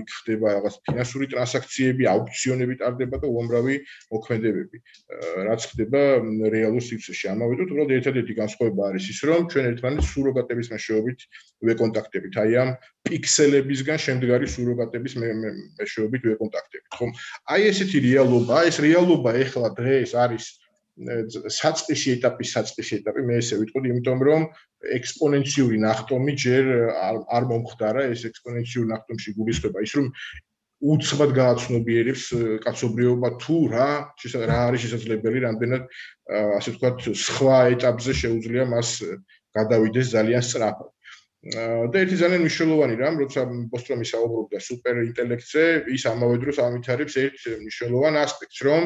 [0.00, 3.76] იქ ხდება რაღაც ფინანსური ტრანზაქციები, აუქციონები ტარდება და უამრავი
[4.08, 4.76] მოქმედებები.
[5.44, 6.00] რაც ხდება
[6.48, 7.28] რეალურ სივრცეში.
[7.34, 11.18] ამავე დროს, უბრალოდ ერთადერთი განსხვავება არის ის, რომ ჩვენ ერთმანეთს სუროგატების მეშვეობით
[11.68, 12.34] ვეკონტაქტებით.
[12.40, 12.70] აი ამ
[13.04, 16.88] პიქსელებისგან შემდგარი სუროგატების მეშვეობით ვეკონტაქტებით.
[16.96, 17.10] ხომ?
[17.52, 20.63] აი ესეთი რეალობა, ეს რეალობა ეხლა დღეს არის
[20.94, 24.42] საწყისი ეტაპის საწყისი ეტაპი მე ესე ვიტყოდი იმიტომ რომ
[24.94, 30.06] ექსპონენციური ნახტომი ჯერ არ არ მომხდარა ეს ექსპონენციური ნახტომში გულისხმობა ის რომ
[30.94, 32.24] უცბად გააცნობიერებს
[32.62, 33.90] კაცობრიობა თუ რა
[34.46, 35.82] რა არის შესაძლებელი რამდენად
[36.60, 38.90] ასე ვთქვათ სხვა ეტაპზე შეუძლია მას
[39.56, 40.90] გადავიდეს ძალიან სწრაფად.
[41.92, 43.40] და ერთი ძალიან მნიშვნელოვანი რამ როცა
[43.72, 48.82] პოსტრომი საუბრობდა სუპერ ინტელექტზე ის ამავე დროს ამითარებს ერთ მნიშვნელოვან ასპექტს რომ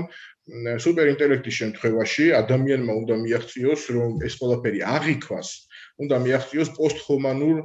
[0.84, 5.48] სუპერ ინტელექტის შემთხვევაში ადამიანმა უნდა მიაღწიოს რომ ეს ყველაფერი აღიქვას,
[6.04, 7.56] უნდა მიაღწიოს პოსტჰუმანურ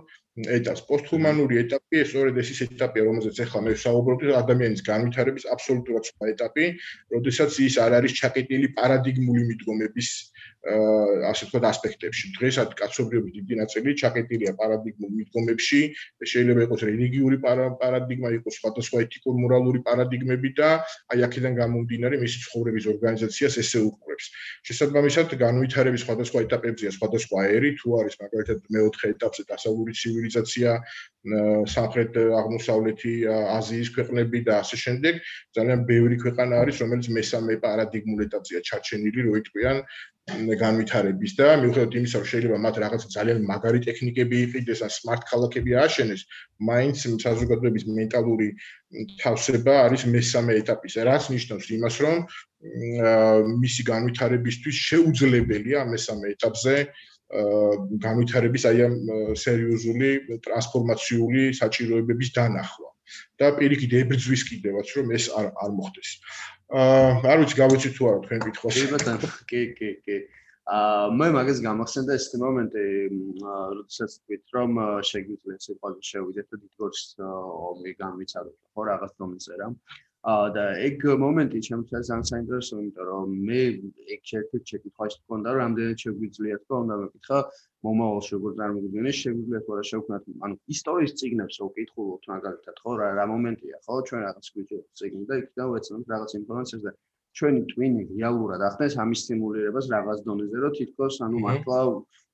[0.58, 0.82] ეტაპს.
[0.90, 6.66] პოსტჰუმანური ეტაპი სწორედ ეს ის ეტაპია, რომელზეც ახლა მე ვსაუბრობ, ადამიანის განვითარების აბსოლუტურად სხვა ეტაპი,
[7.14, 10.10] როდესაც ის არ არის ჩაკეტილი პარადიგმული მიდგომების
[10.64, 12.26] ასე ვთქვათ ასპექტებში.
[12.40, 15.80] დღესაც კაცობრიობის დიდი ნაწილი ჩაკეტილია პარადიგმულ მიდგომებში,
[16.24, 20.70] შეიძლება იყოს რელიგიური პარადიგმა, იყოს სხვადასხვა ეთიკურ-მორალური პარადიგმები და
[21.12, 24.26] აი აქედან გამომდინარე მისი ცხოვრების ორგანიზაციას ესე უყურებს.
[24.64, 30.70] შესაბამისად, განვითარების სხვადასხვა ეტაპებზია სხვადასხვა ერი, თუ არის მაგალითად მეოთხე ეტაპზე დასავლური ცივილიზაცია,
[31.24, 35.14] სამხრეთ აღმოსავლეთი აზიის ქვეყნები და ასე შემდეგ,
[35.56, 39.78] ძალიან ბევრი ქვეყანა არის, რომელიც მესამე პარადიგმულ ეტაპზეა ჩარჩენილი, რო იტყვიან
[40.32, 45.72] განვითარების და მიუხედავად იმისა, რომ შეიძლება მათ რაღაც ძალიან მაგარი ტექნიკები იყიდეს, ან smart ქალაქები
[45.84, 46.22] ააშენეს,
[46.70, 48.48] მაინც საზოგადოების მენტალური
[49.20, 50.94] თავსება არის მესამე ეტაპის.
[51.10, 52.16] რაც ნიშნავს იმას, რომ
[53.64, 56.76] მისი განვითარებისთვის შეუძლებელია მესამე ეტაპზე
[58.08, 58.96] განვითარების აი ამ
[59.44, 60.10] სერიოზული
[60.46, 62.90] ტრანსფორმაციული საჭიროებების დანახვა
[63.42, 66.10] და პირიქით ებრძვის კიდევაც რომ ეს არ არ მოხდეს.
[66.72, 68.78] აა არ ვიცი გავიცი თუ არა თქვენ კითხოს.
[68.78, 70.18] კი ბატონო, კი, კი, კი.
[70.74, 72.86] აა მე მაგას გამახსენდა ეს მომენტი,
[73.78, 74.72] როდესაც თქვით რომ
[75.12, 79.68] შეგვიძლია სიყვარული შევიდეთ და დიდგორს ომი გამიცადოთ, ხო რაღაც მომწერა.
[79.74, 83.60] აა და ეგ მომენტი ჩემთვის ძალიან საინტერესო, იმიტომ რომ მე
[84.16, 87.40] ეგ ერთ-ერთი შეკითხვაში მქონდა, რომ რამდენად შეგვიძლია თქო, უნდა მეკითხა
[87.84, 93.08] მომავალში როგორ წარმოგვიდგენია, შეგვიძლია თუ არა შევქმნათ, ანუ ისტორიის ციგნებს რო ვკითხულობთ მაგალითად, ხო, რა
[93.20, 96.92] რა მომენტია, ხო, ჩვენ რაღაც გვიჭირთ ციგნი და იქიდან ვეცნობთ რაღაც ინფორმაციას და
[97.34, 101.78] ჩვენი ტვინი რეალურად ახდენს ამის სტიმულირებას რაღაც დონეზე, რომ თითქოს ანუ მართლა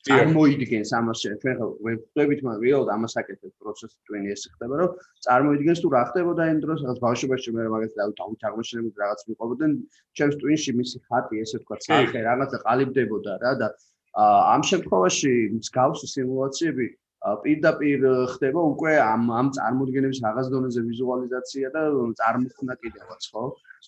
[0.07, 4.91] წარმოიდგენს ამას ჩვენ ხო ვხვდებით მაგრამ რეალურად ამას აკეთებს პროცესი ტვინი ეს ხდება რომ
[5.25, 9.71] წარმოიდგენს თუ რა ხდებოდა იმ დროს რაღაც ბავშვობაში მე მაგას დავით აღმოჩენები რაღაც მიყვებოდნენ
[10.15, 13.67] ჩემს ტვინში მისი ხატი ესე თქვა სახე რაღაცა ყალიბდებოდა რა და
[14.55, 16.87] ამ შემთხვევაში მსგავსი სიმულაციები
[17.43, 21.81] პირდაპირ ხდება უკვე ამ ამ წარმოდგენების რაღაც დონეზე ვიზუალიზაცია და
[22.19, 23.43] წარმოქმნა კიდევაც ხო?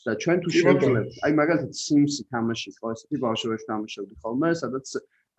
[0.06, 4.88] და ჩვენ თუ შევძლებთ აი მაგალითად Sims-ი თამაში ხო ესეთი ბავშვობაში თამაშობდი ხოლმე სადაც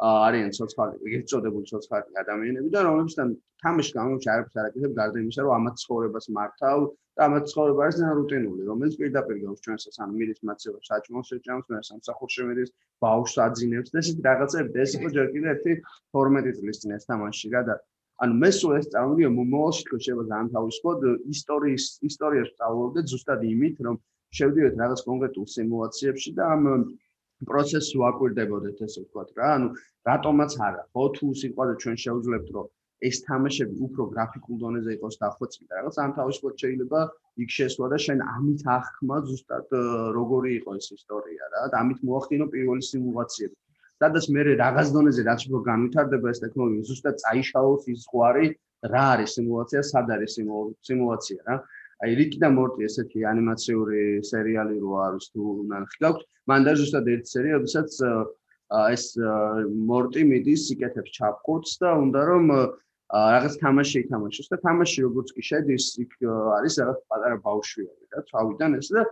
[0.03, 3.28] არიან ცოცხალი, ეგრეთ წოდებული ცოცხალი ადამიანები და რომლებსთან
[3.62, 6.78] თამაში გამომჩა არაფერს არ აკეთებ გარდა იმისა, რომ ამათ ცხოვრებას მართავ
[7.12, 11.66] და ამათ ცხოვრება არის ძალიან რუტინული, რომელიც პირდაპირ გავს ჩვენსაც ან მირის მაცევა საჭმელს შეჭამს,
[11.70, 12.70] მე სამსახურში მირის
[13.05, 15.72] ბავშვს აძინებს და ესეთი რაღაცები და ეს იყო ჯერ კიდევ ერთი
[16.18, 17.74] 12 წლის წინ ეს თამაში რა და
[18.22, 21.00] ანუ მე სულ ეს წავიდე მომავალში თქო შეიძლება განთავისუფლოთ
[21.34, 23.96] ისტორიის ისტორიას სწავლობდე ზუსტად იმით რომ
[24.38, 26.62] შევდივართ რაღაც კონკრეტულ სიმულაციებში და ამ
[27.51, 29.49] პროცესს ვაკვირდებოდეთ ესე ვთქვათ რა.
[29.57, 29.68] ანუ
[30.11, 32.66] რატომაც არა, ხო თუ სიყვარული ჩვენ შევძლებთ რომ
[33.09, 37.01] ეს თამაშები უფრო გრაფიკულ დონეზე იყოს დახვეწილი და რაღაც ამ თავისუფლად შეიძლება
[37.43, 39.74] იქ შესვლა და შენ ამით აღქმა ზუსტად
[40.18, 43.57] როგორი იყო ეს ისტორია რა და ამით მოახდინო პირველი სიმულაციები.
[44.03, 48.47] სადაც მე რაღაც დონეზე რაც უფრო განვითარდება ეს ტექნოლოგია ზუსტად წაიშალოს ის ზღვარი
[48.93, 50.32] რა არის სიმულაცია, სად არის
[50.88, 51.57] სიმულაცია რა.
[52.03, 55.42] აი რიკი და მორტი ესეთი ანიმაციური სერიალი რო არის თუ
[55.72, 57.98] ნახი გაქვთ მან და ზუსტად ერთ სერია როდესაც
[58.72, 59.05] ეს
[59.90, 62.46] მორტი მიდის იკეთებს ჩაფხუტს და უნდა რომ
[63.12, 66.12] რაღაც თამაში ითამაშოს და თამაში როგორც კი შედის იქ
[66.59, 69.03] არის რაღაც პატარა ბავშვი არის რა თავიდან ეს და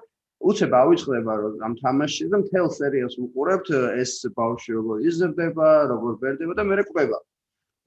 [0.50, 3.68] უცებ ავიწყდება რომ ამ თამაში და მთელ სერიალს უყურებთ
[4.02, 7.18] ეს ბავშვი როგორ იზრდება როგორ ბერდება და მე რეკვება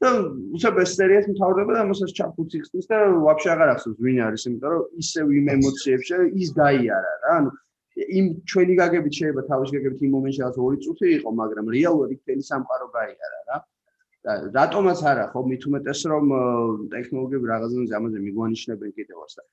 [0.03, 0.09] და
[0.55, 4.71] უცებ ეს სერიას მთავრდება და ამასაც ჩაფუცი ხსნის და ვაფშე აღარ ახსოვს ვინ არის, იმიტომ
[4.73, 7.35] რომ ისევ იმ ემოციებში ის გაიარა რა.
[7.39, 7.49] ანუ
[8.19, 12.21] იმ ჩვენი გაგებით შეიძლება თავის გაგებით იმ მომენტში რაღაც ორი წუთი იყო, მაგრამ რეალურად იქ
[12.27, 13.57] თელი სამყარო გაიარა რა.
[14.23, 16.25] და რატომაც არა, ხო, მით უმეტეს რომ
[16.95, 19.43] ტექნოლოგიები რაღაცნაირად ამაზე მიგვანიშნებენ კიდევაც და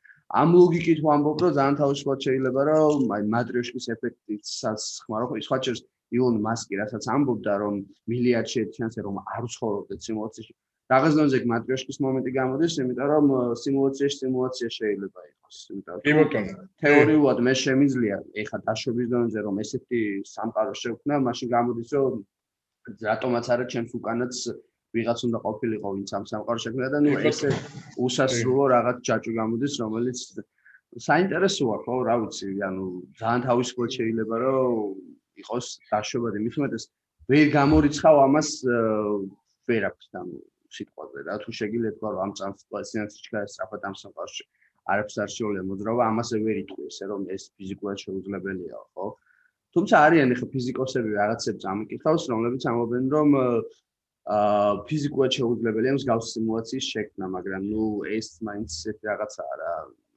[0.40, 5.99] ამ ლოგიკით ვამბობ, რომ ძალიან თავისუფლად შეიძლება რომ აი მატრიოშკის ეფექტიც სასხმარო ხო, სხვა შეიძლება
[6.16, 7.74] ილონ მასკი რასაც ამბობდა რომ
[8.10, 10.54] მილიარდში შანსი რომ არ უცხოვრობდეთ სიმულაციაში.
[10.90, 13.26] რაღაც დონეზე მატრიოშკის მომენტი გამოდის იმიტომ რომ
[13.62, 20.00] სიმულაციაში სიმულაცია შეიძლება იყოს იმიტომ რომ თეორიულად მე შემიძლია ეხა დაშვების დონეზე რომ ესეთი
[20.34, 22.16] სამყარო შევქნა მაშინ გამოდის რომ
[23.06, 24.34] რატომაც არა ჩემს უკანაც
[24.98, 27.50] ვიღაც უნდა ყოფილიყო ვინც ამ სამყარო შექმნა და ნუ ესე
[28.06, 30.18] უსასრულო რაღაც ჯაჭვი გამოდის რომელიც
[31.06, 32.86] საინტერესოა ხო რა ვიცი ანუ
[33.20, 36.38] ძალიან თავისუფლად შეიძლება რომ იყოს დაშვებადი.
[36.46, 36.84] მის უმეტეს
[37.30, 38.48] ვერ გამორიცხავ ამას
[39.70, 40.36] ვერაფერს ანუ
[40.76, 41.34] სიტყვაზე რა.
[41.42, 44.44] თუ შეგიძლიათ თქვა რომ ამ წამს კლასიანში ჩქარს საფათ ამ სამყაროში
[44.92, 49.06] არაფერს არ შეუძლია მოძრაობა ამაზე ვერ იტყვი ესე რომ ეს ფიზიკურად შეუძლებელია ხო?
[49.74, 57.26] თუმცა არიან ახლა ფიზიკოსები რაღაცებს ამიკითხავს რომლებიც ამობენ რომ აა ფიზიკურად შეუძლებელია მსგავს სიმულაციის შექმნა
[57.36, 57.84] მაგრამ ნუ
[58.16, 59.74] ეს მაინც ეს რაღაცაა რა.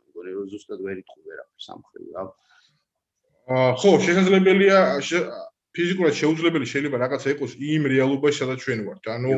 [0.09, 2.23] მგონი რომ ზუსტად ვერ იტყვი ვერაფერს ამ ხრივ რა
[3.47, 4.77] ხო, შესაძლებელია
[5.73, 9.03] ფიზიკურად შეუძლებელი შეიძლება რაღაცა იყოს იმ რეალობაში, სადაც ჩვენ ვართ.
[9.09, 9.31] ანუ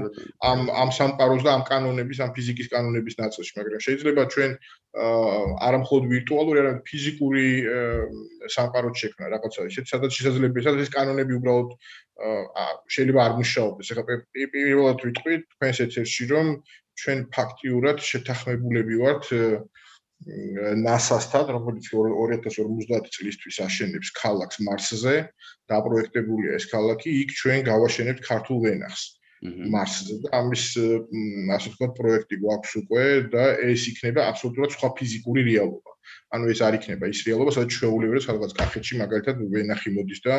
[0.43, 4.51] ამ ამ სამყაროს და ამ კანონების, ამ ფიზიკის კანონების ნაწილში, მაგრამ შეიძლება ჩვენ
[5.67, 7.47] არა მხოლოდ ვირტუალური, არამედ ფიზიკური
[8.55, 11.69] სამყაროც შექმნა რაღაცა ისეთ, სადაც შესაძლებელია, სადაც ეს კანონები უბრალოდ
[12.93, 13.87] შეიძლება არ მუშაობდეს.
[13.95, 14.03] ეხლა
[14.51, 16.45] პირველად ვიტყვი თქვენს ეთერში, რომ
[16.99, 19.23] ჩვენ ფაქტიურად შეთანხმებულები ვართ
[20.85, 25.15] NASA-სთან, რომელიც 2050 წლისთვის აშენებს ქალაქს მარსზე,
[25.69, 29.03] დაპროექტებულია ეს ქალაქი, იქ ჩვენ გავაშენებთ ქართულ ვენახს
[29.45, 30.63] მარსზე და ამის
[31.55, 35.91] ასე ვთქვათ პროექტი გვაქვს უკვე და ეს იქნება აბსოლუტურად სხვა ფიზიკური რეალობა.
[36.37, 40.35] ანუ ეს არ იქნება ის რეალობა, სადაც შეუძლებელი სადღაც კახეთში მაგალითად ვენახი მოდის და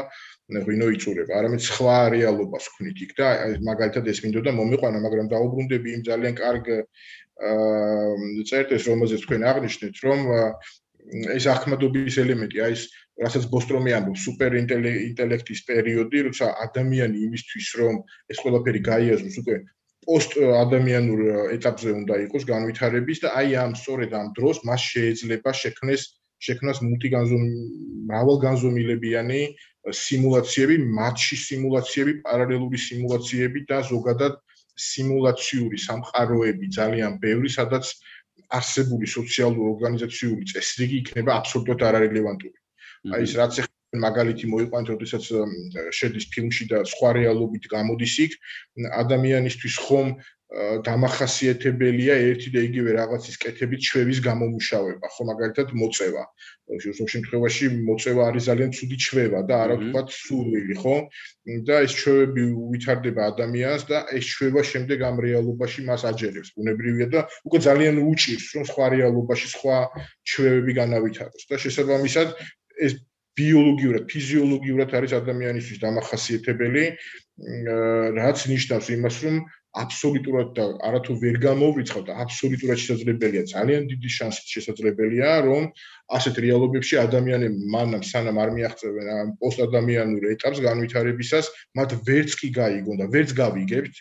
[0.67, 3.29] ღვინო იწურება, არამედ სხვა რეალობას ვქნით იქ და
[3.67, 6.67] მაგალითად ეს მინდოდა მომიყვანა, მაგრამ დაუბრუნდები იმ ძალიან კარგ
[7.37, 10.21] წერტეს რომელზეც თქვენ აღნიშნეთ რომ
[11.37, 12.83] ეს ახმადობის ელემენტი აი ეს
[13.23, 17.95] რასაც ბოსტრომი ამბობს სუპერ ინტელექტის პერიოდი როცა ადამიანი იმისთვის რომ
[18.33, 19.57] ეს ყველაფერი გაიაზროს უკვე
[20.07, 20.33] პოსტ
[20.65, 21.21] ადამიანურ
[21.59, 26.03] ეტაპზე უნდა იყოს განვითარების და აი ამ სწორედ ამ დროს მას შეიძლება შექმნეს
[26.47, 27.45] შექმნას მულტიგანზომ
[28.09, 29.41] მრავალგანზომილებიანი
[29.87, 34.37] სიმულაციები, მათში სიმულაციები, პარალელური სიმულაციები და ზოგადად
[34.77, 37.95] სიმულაციური სამყაროები ძალიან ბევრი, სადაც
[38.59, 42.57] არსებული სოციალური ორგანიზაციული წესრიგი იქნება აბსოლუტურად არარელევანტური.
[43.17, 43.61] აი ეს რაც
[43.97, 45.25] მაგალითი მოიყვანთ, როდესაც
[45.99, 48.33] შედის ფილმში და სხვა რეალობით გამოდის იქ,
[49.03, 50.09] ადამიანისთვის ხომ
[50.87, 56.23] დამახასიათებელია ერთი და იგივე რაღაცის კეთებით ჩვევის გამომუშავება, ხო მაგალითად მოწევა.
[56.87, 60.97] ზოგ შემთხვევაში მოწევა არის ძალიან ცუდი ჩვევა და არა ვთქვათ სურვილი, ხო?
[61.67, 66.55] და ეს ჩვევები ვითარდება ადამიანს და ეს ჩვევა შემდეგ ამ რეალობაში მას აჯერებს.
[66.55, 69.77] ბუნებრივია და უკვე ძალიან უჭირს, რომ სხვა რეალობაში სხვა
[70.31, 72.29] ჩვევები განავითაროს და შესაბამისად
[72.87, 72.93] ეს
[73.37, 76.85] ბიოლოგიურად, ფიზიოლოგიურად არის ადამიანისთვის დამახასიათებელი,
[78.17, 79.35] რაც ნიშნავს იმას, რომ
[79.83, 85.65] აბსოლუტურად და არათუ ვერ გამოვიწყავ და აბსოლუტურად შესაძლებელია ძალიან დიდი შანსი შესაძლებელია რომ
[86.17, 93.03] ასეთ რეალობებში ადამიანები მანამ სანამ არ მიაღწევენ ამ პოსტადამიანურ ეტაპს განვითარებისას მათ ვერც კი გაიგონ
[93.03, 93.95] და ვერც გავიგებთ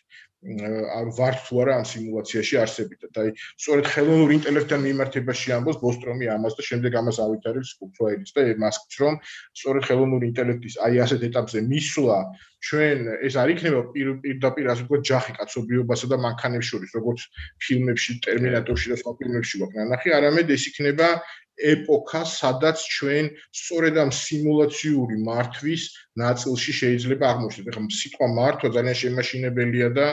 [0.45, 6.29] არ ვარ თუ არა ამ სიმულაციაში არსებით და აი სწორედ ხელოვნური ინტელექტთან მიმართებაში ამბობს ბოსტრომი
[6.35, 9.17] ამას და შემდეგ ამას ავითარებს კუფროედის და მასკს რომ
[9.57, 12.19] სწორედ ხელოვნური ინტელექტის აი ასეთ ეტაპზე მისვლა
[12.65, 17.19] ჩვენ ეს არ იქნება პირდაპირ ასე ვთქვათ ჯახი კაცობრიობასა და მანქანებს შორის როგორც
[17.61, 21.09] ფილმებში ტერმინატორში და სხვა ფილმებში ვაკ ნახი არამედ ეს იქნება
[21.55, 23.25] ეპოქა, სადაც ჩვენ
[23.55, 25.83] სწორედ ამ სიმულაციური მართვის
[26.19, 27.69] ნაწილში შეიძლება აღმოჩნდეთ.
[27.71, 30.07] ეხლა სიტყვა მართვა ძალიან შემაშინებელია და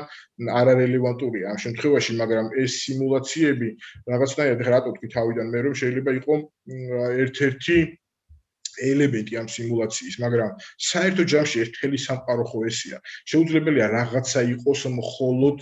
[0.60, 3.68] არარელევანტურია ამ შემთხვევაში, მაგრამ ეს სიმულაციები
[4.12, 6.40] რაღაცნაირად ეხლა რატო თქვი თავიდან მე რომ შეიძლება იყოს
[7.26, 7.78] ერთ-ერთი
[8.80, 10.50] ელემენტი ამ სიმულაციის, მაგრამ
[10.90, 12.98] საერთო ჯამში ერთელი სამყარო ხო ესია.
[13.30, 15.56] შეუძლებელია რაღაცა იყოს მხოლოდ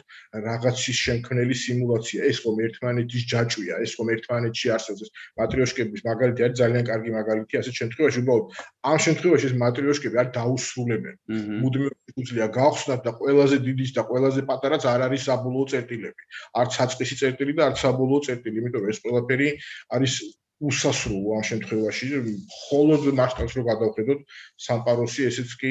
[0.47, 2.21] რაღაცის შემქმნელი სიმულაცია.
[2.31, 5.11] ეს ხომ ერთმანეთის ჯაჭვია, ეს ხომ ერთმანეთში არსებობს.
[5.41, 8.47] მატრიოშკების მაგალითი არის ძალიან კარგი მაგალითი, ასეთ შემთხვევაში უბრალოდ
[8.91, 11.15] ამ შემთხვევაში ეს მატრიოშკები არ დაუსრულებენ.
[11.63, 16.23] მუდმივად შეუძლია გავხსნათ და ყველაზე დიდის და ყველაზე პატარაც არ არის საბოლოო წერტილები.
[16.61, 19.49] არც საწყისი წერტილი და არც საბოლოო წერტილი, იმიტომ რომ ეს ყველაფერი
[19.95, 20.13] არის
[20.61, 24.21] უსასრულო ამ შემთხვევაში მხოლოდ მასშტაბს რო გადავხედოთ
[24.67, 25.71] სამპაროსი ესეც კი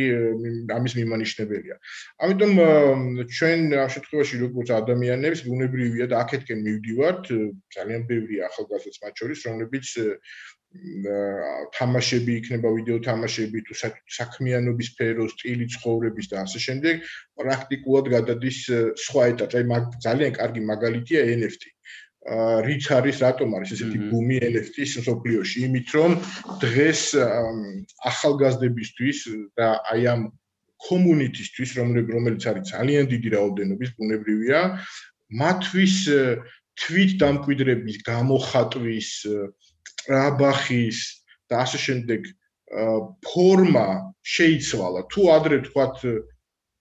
[0.77, 1.75] ამის მიმანიშნებელია.
[2.25, 2.53] ამიტომ
[3.37, 7.23] ჩვენ ამ შემთხვევაში როგორც ადამიანებს უნებრივია და აქეთკენ მივდივართ
[7.77, 9.85] ძალიან ბევრი ახალგაზრდა მათ შორის რომლებიც
[11.77, 13.73] თამაშები იქნება ვიდეო თამაშები თუ
[14.17, 17.07] საქმიანობის სფერო, სტილი ცხოვრების და ასე შემდეგ
[17.41, 18.59] პრაქტიკულად გადადის
[19.05, 19.65] სხვა ეტაპზე.
[19.65, 21.73] აი ძალიან კარგი მაგალითია NFT.
[22.67, 25.57] რიც არის რატომ არის ესეთი ბუმი NFT-ის სოფლიოში?
[25.67, 26.11] იმით რომ
[26.61, 27.01] დღეს
[28.11, 29.17] ახალგაზრდებისთვის
[29.55, 30.21] და აი ამ
[30.79, 34.59] კომუნიტისთვის, რომელიც არის ძალიან დიდი რაოდენობის ბუნებრივია,
[35.41, 35.95] მათთვის
[36.79, 39.09] თვით დამკვიდრების, გამოხატვის,
[40.03, 40.97] ტრაბახის
[41.51, 42.21] და ასე შემდეგ
[43.25, 43.87] ფორმა
[44.23, 45.01] შეიცვალა.
[45.11, 45.95] თუ ადრე თქვათ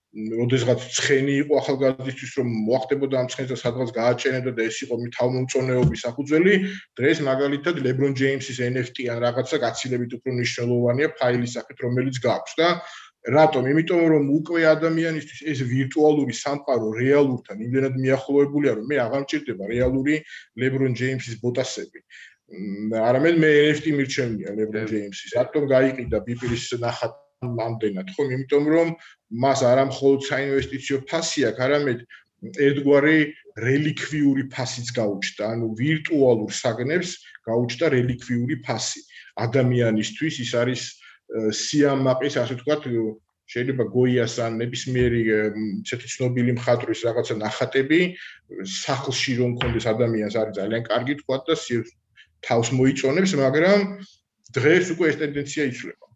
[0.09, 6.03] როდესღაც ცხენი იყო ახალგაზრდისთვის რომ მოახდებოდა ამ ცხენს და სადღაც გააჭენებდა და ეს იყო მითავმომწონეობის
[6.05, 6.53] საფუძველი
[6.97, 12.67] დღეს მაგალითად LeBron James-ის NFT ან რაღაცა გაცილებით უფრო მნიშვნელოვანია ფაილის სახით რომელიც გაქვს და
[13.37, 13.63] რატომ?
[13.69, 20.15] იმიტომ რომ უკვე ადამიანისთვის ეს ვირტუალური სამყარო რეალურთან იმდენად მიახლოებულია რომ მე აღარ მჭირდება რეალური
[20.57, 21.99] LeBron James-ის ბოტასები.
[22.97, 25.37] არამედ მე NFT მირჩენია LeBron James-ის.
[25.37, 28.09] რატომ გაიყიდა ბიპრის ნახატი ამდენად.
[28.15, 28.89] ხო იმიტომ რომ
[29.43, 31.99] მას არა მხოლოდ საინვესტიციო ფასი აქვს არამედ
[32.67, 33.19] ერთგვარი
[33.63, 35.43] რელიკვიური ფასიც გაუჩნდა.
[35.53, 37.09] ანუ ვირტუალურ საგნებს
[37.47, 38.99] გაუჩნდა რელიკვიური ფასი.
[39.45, 40.81] ადამიანისთვის ის არის
[41.63, 42.83] სიამაყის ასე ვთქვათ
[43.49, 45.21] შეიძლება გოიას ან ნებისმიერი
[45.87, 47.99] ცეთი ცნობილი მხატვრის რაღაცა ნახატები
[48.83, 51.55] სახლში რომ კონდეს ადამიანს არის ძალიან კარგი თქვა და
[52.39, 53.79] თავს მოიწონებს, მაგრამ
[54.55, 56.08] დღეს უკვე ეს ტენდენცია იცვლება.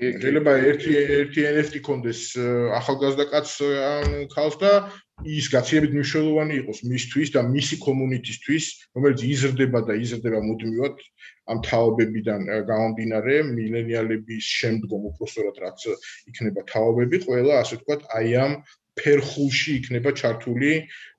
[0.00, 2.20] შეიძლება ერთი ერთი NFT კონდეს
[2.78, 4.72] ახალგაზრდა კაცს ან ხალხს და
[5.22, 8.64] ის გაცილებით მნიშვნელოვანი იყოს მისთვის და მისი კომუნიტისთვის,
[8.96, 10.96] რომელიც იზრდება და იზრდება მუდმივად
[11.52, 12.40] ამ თაობებიდან
[12.70, 15.80] გამომდინარე, მილენიალების შემდგომ უბრალოდ რაც
[16.32, 18.52] იქნება თაობები, ყველა ასე ვთქვათ, აი ამ
[18.98, 20.72] ფერხულში იქნება ჩართული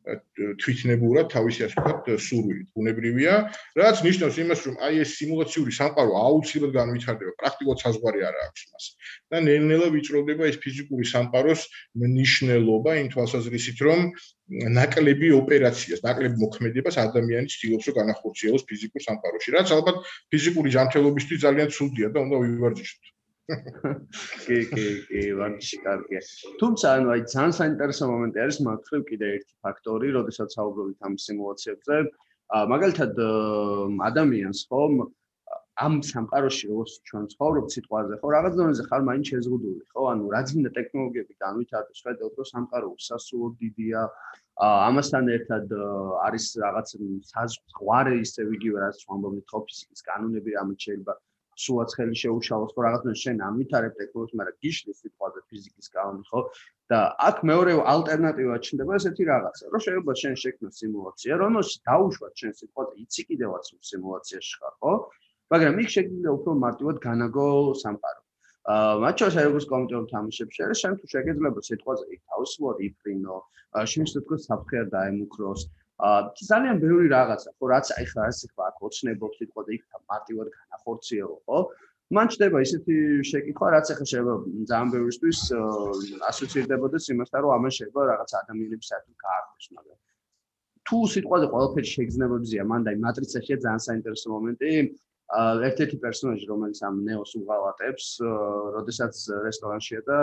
[0.04, 3.36] თვითნებურად თავისი ასე ვთქვათ სურვილი ბუნებრივია
[3.80, 8.86] რაც ნიშნავს იმას რომ აი ეს სიმულაციური სამყარო აუცილებლად განვითარდება პრაქტიკულად საზღვარი არ აქვს მას.
[9.32, 11.62] და ნელ-ნელა ვიწროვდება ეს ფიზიკური სამყაროს
[12.04, 14.00] მნიშვნელობა იმ თვალსაზრისით რომ
[14.80, 20.04] ნაკლები ოპერაციას ნაკლები მოქმედებას ადამიანი ცდილობს რომ განახორციელოს ფიზიკურ სამყაროში რაც ალბათ
[20.36, 23.13] ფიზიკური ჯანმრთელობისთვის ძალიან ცუდია და უნდა ვივარჯიშოთ
[23.44, 26.20] კი კი კი ვარჩი კარგია.
[26.60, 31.96] თუმცა ანუ აი ძალიან საინტერესო მომენტი არის მაგრამ კიდე ერთი ფაქტორი როდესაც საუბრობთ ამ სიმულაციებზე.
[32.74, 33.20] მაგალითად
[34.10, 34.96] ადამიანს ხომ
[35.84, 40.02] ამ სამყაროში როგორც ჩვენ ცხოვრობთ სიტყვაზე ხო რაღაც დონეზე ხარ მაინც შეზღუდული ხო?
[40.14, 44.02] ანუ რაც მინდა ტექნოლოგიები განვითარდეს ხედავთ რომ სამყარო უსასრულო დიდია.
[44.88, 45.66] ამასთან ერთად
[46.30, 46.88] არის რაღაც
[47.34, 51.14] საზღვარი ისე ვიგივე რაც ვამბობთ ხო ფიზიკის კანონები ამით შეიძლება
[51.64, 56.40] სულაც ხელი შეუშალოს ხო რაღაცნაირად შენ ამითარებ ტექნოლოგიას, მაგრამ გიშლის სიტყვაზე ფიზიკის კანონი ხო?
[56.92, 62.52] და აქ მეორე ალტერნატივა ჩნდება ესეთი რაღაცა, რომ შეიძლება შენ შექმნას სიმულაცია, რომელშიც დაუშვათ შენ
[62.60, 64.94] სიტყვაზე, იცი კიდევაც სიმულაციაში ხარ, ხო?
[65.54, 67.48] მაგრამ იქ შეიძლება უფრო მარტივად განაგო
[67.84, 68.22] სამყარო.
[68.64, 73.36] აა მათ შორის როგორც კომპიუტერულ თამაშებში არის, შენ თუ შეგეძლება სიტყვაზე იქ თავისუფლად იფრინო,
[73.92, 75.62] შენ შეიძლება საფრთხე არ დაემუქროს,
[76.04, 80.48] ძალიან ბევრი რაღაცა ხო რაც აი ხა ასე ხა აქ ოცნებობ სიტყვა და იქ მარტივად
[80.58, 81.60] განახორციელო ხო?
[82.14, 82.96] მან ჩდება ისეთი
[83.30, 84.36] შეკითხვა რაც ახლა შეიძლება
[84.70, 85.40] ძალიან ბევრისთვის
[86.30, 89.98] ასოცირდებოდეს იმასთან რომ ამან შეიძლება რაღაც ადამიანების საერთოდ გაარკვეს მაგრამ
[90.90, 94.72] თუ სიტყვაზე ყველაფერი შეგრძნებებზია მან და აი მატრიცაშია ძალიან საინტერესო მომენტი.
[95.68, 98.08] ერთ-ერთი პერსონაჟი რომელიც ამ ნეოს უღალატებს,
[98.76, 99.14] როდესაც
[99.48, 100.18] რესტორანშია და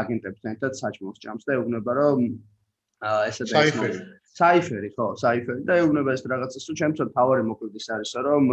[0.00, 2.18] აგენტებთან ერთად საჭმელს ჭამს და ეუბნება რომ
[3.28, 4.00] ესე და საიფერი
[4.38, 8.44] საიფერი ხო საიფერი და ეუბნება ეს რაღაცას თუ ჩემთვის თავარი მოკლედის არის რომ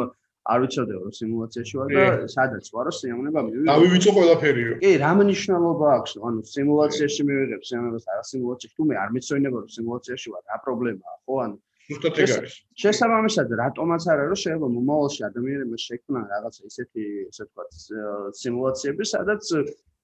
[0.46, 5.88] არ ვიცოდეო რომ სიმულაციაში ვარ და სადაც ვარო სიამოვნება მივიღე დავივიწო ყველაფერიო კი რა მნიშვნელობა
[5.98, 6.12] აქვს?
[6.28, 11.16] ანუ სიმულაციაში მივიღებ სიამოვნებას არა სიმულაციაში თუ მე არ მიცოინებ რომ სიმულაციაში ვარ რა პრობლემაა
[11.26, 11.58] ხო ანუ
[11.90, 12.54] ზუსტად ეგ არის.
[12.82, 17.70] შესაბამისად რატომაც არა რომ შეიძლება მომავალში ადამიანებმა შექმნან რაღაცა ისეთი ესე ვთქვათ
[18.42, 19.44] სიმულაციები სადაც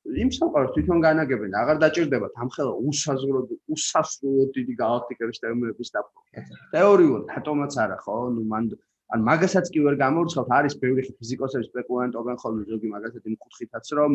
[0.02, 3.42] იმ სამყაროს თვითონ განაგებენ, აღარ დაჭirdებათ ამხელა უსაზღრო
[3.76, 6.46] უსასრულო დიდი galaktikების თემების დაპყრობა.
[6.74, 8.18] თეორიულად ატომაც არა ხო?
[8.36, 8.66] ნუ მან
[9.12, 14.14] ან მაგასაც კი ვერ გამორცხავთ, არის ბევრი ფიზიკოსები სპეკულანტობენ ხოლმე ზოგი მაგასაც იმ კუთხითაც, რომ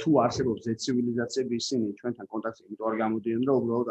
[0.00, 3.88] თუ არსებობს ზეც ცივილიზაციები, ისინი ჩვენთან კონტაქტში იმიტომ არ გამოდიან, რომ უბრალოდ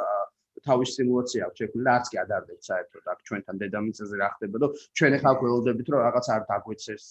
[0.68, 4.68] თავის სიმულაცია აქვს შექმნილი და არც კი ადარდეთ საერთოდ აქ ჩვენთან დედამიწაზე რა ხდება და
[5.00, 7.06] ჩვენ ახლა გველოდებით რომ რაღაც არ დაგვეცეს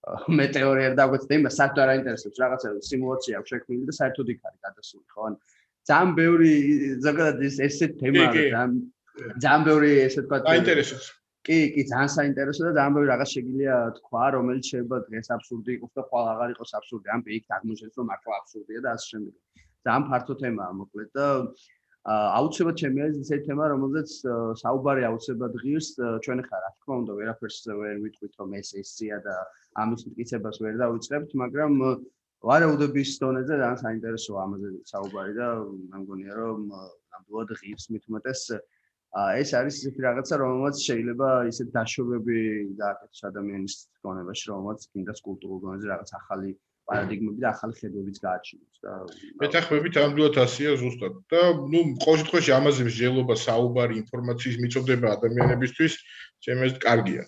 [0.40, 2.40] მეტეორი არ დაგვეცდა იმას საერთოდ არ აინტერესებს.
[2.42, 5.22] რაღაცა სიმულაცია აქვს შექმნილი და საერთოდ იქ არის გადასული ხო?
[5.28, 5.34] ან
[5.90, 6.52] ძალიან ბევრი
[7.06, 8.70] ზოგადად ეს ესე თემა ძალიან
[9.44, 11.06] ძალიან ბევრი ესე თქვა აინტერესებს.
[11.48, 15.92] კი კი ძალიან საინტერესო და ძალიან ბევრი რაღაც შეგიძლია თქვა რომელიც შეიძლება დღეს აბსურდი იყოს
[15.96, 17.06] და ხვალ აღარ იყოს აბსურდი.
[17.14, 19.34] ან იქ აღმოჩნდეს რომ მართლა აბსურდია და ასე შემდეგ.
[19.84, 21.26] ძალიან ფართო თემაა მოკლედ და
[22.08, 24.10] აუცილებლად ჩემი არის ისეთი თემა, რომელზეც
[24.60, 25.88] საუბარი აუცილებლად ღირს
[26.24, 29.34] ჩვენ ხარ, რა თქმა უნდა, ვერაფერს ვერ ვიტყვით, რომ ეს ესია და
[29.84, 31.72] ამის მტკიცებას ვერ დავიწყებთ, მაგრამ
[32.40, 35.48] ვარაუდების დონეზე ძალიან საინტერესოა ამაზე საუბარი და
[35.92, 38.42] მე მგონია, რომ ნამდვილად ღირს მით უმეტეს.
[39.10, 42.38] ეს არის ისეთი რაღაცა, რომელსაც შეიძლება ისეთ დაშობები
[42.80, 43.74] გააკეთოს ადამიანის
[44.06, 46.50] გონებაში, რომელსაც კიდაც კულტურულ დონეზე რაღაც ახალი
[46.90, 48.92] პარადიგმები და ახალი ხედვებიც გააჩინოს და
[49.42, 51.14] მეთახმებით ამდვილად ასია ზუსტად.
[51.30, 51.40] და
[51.72, 55.92] ნუ ყოველ შემთხვევაში ამაზე მსჯელობა საუბარი ინფორმაციის მიწოდება ადამიანებისთვის
[56.44, 57.22] ჩემს კარგია.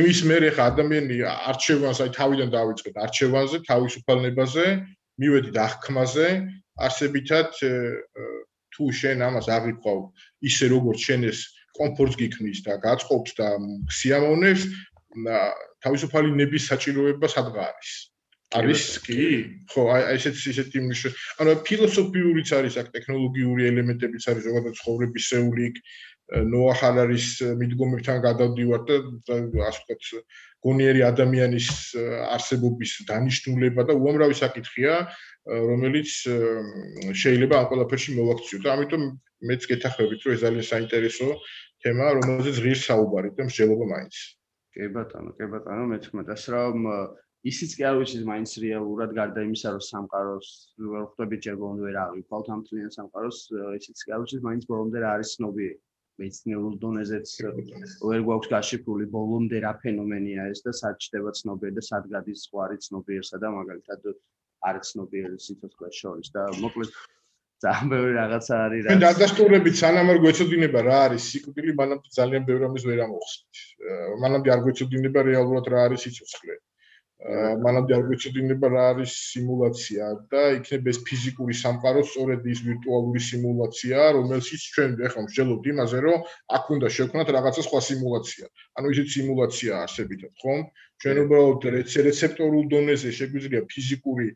[0.00, 1.16] იმის მერე ხა ადამიანი
[1.52, 2.94] არჩევანს აი თავიდან დავიწყეთ.
[3.04, 4.64] არჩევანზე თავისუფალნებაზე
[5.20, 6.28] მივედით აღქმაზე
[6.86, 7.50] არსებითად
[8.72, 9.98] თუ შენ ამას აღიქვავ
[10.48, 11.40] ისე როგორც შენ ეს
[11.76, 13.48] კომფორტს გიქმნის და გაწყობს და
[13.98, 14.64] სიამოვნებს
[15.84, 17.92] თავისუფალი ნების საჭიროება სადღა არის
[18.58, 19.24] არის კი.
[19.72, 21.02] ხო აი ესეც ისეთი იმის
[21.40, 25.66] ანუ ფილოსოფიურიც არის აქ ტექნოლოგიური ელემენტებიც არის ზოგადად ცხოვრებისეული
[26.52, 27.26] ნოა ხალარის
[27.60, 28.96] მიდგომებთან გადავდივარ და
[29.68, 30.02] ასე ვთქვათ
[30.64, 31.68] გონიერი ადამიანის
[32.32, 34.94] არსებობის დანიშნულება და უამრავი საკითხია
[35.50, 36.10] რომელიც
[37.22, 39.02] შეიძლება ამ ყველაფერში მოვაქციო და ამიტომ
[39.50, 41.28] მეც გეთახმებით რომ ეს ძალიან საინტერესო
[41.82, 44.14] თემაა რომელზეც ღირს საუბარი და მსჯელობა მაინც.
[44.72, 46.76] კი ბატონო კი ბატონო მეც მეტას რომ
[47.50, 50.50] ისიც კი არ ვიცი მაინც რეალურად გარდა იმისა რომ სამყაროს
[50.92, 53.38] ვერ ხვდები ჯერ ბოლომდე ვერ ავიქვავთ ამ თლიან სამყაროს
[53.78, 55.78] ისიც კი არ ვიცი მაინც ბოლომდე რა არის ცნობიერი
[56.22, 57.32] მეცნიერულ დონეზეც
[58.10, 62.78] ვერ გვაქვს გაშიფრული ბოლომდე რა ფენომენია ეს და სად ჩდება ცნობიერი და სად გადის ზღვარი
[62.86, 64.12] ცნობიერსა და მაგალითად
[64.70, 66.94] არ ცნობიერი სიცოცხლეს შორის და მოკლედ
[67.62, 68.94] ძალიან ბევრი რაღაცა არის რა.
[69.02, 73.60] დადასტურებით სანამ არ გვეცოდინება რა არის სიკვდილი, მანამდე ძალიან ბევრი რამის ვერ ამოხსნით.
[74.22, 76.54] მანამდე არ გვეცოდინება რეალურად რა არის სიცოცხლე.
[77.22, 83.98] მანამდე არ გვეცოდინება რა არის სიმულაცია და იქნებ ეს ფიზიკური სამყარო სწორედ ის ვირტუალური სიმულაცია,
[84.18, 86.18] რომელშიც ჩვენ ახლა მსჯელობთ იმაზე, რომ
[86.58, 88.46] აქ უნდა შევქნათ რაღაცა სხვა სიმულაცია.
[88.78, 90.60] ანუ ისეთ სიმულაცია არსებითად, ხომ?
[91.02, 91.62] ჩვენ უბრალოდ
[92.06, 94.26] რეცეპტორულ დონეზე შეგვიძლია ფიზიკური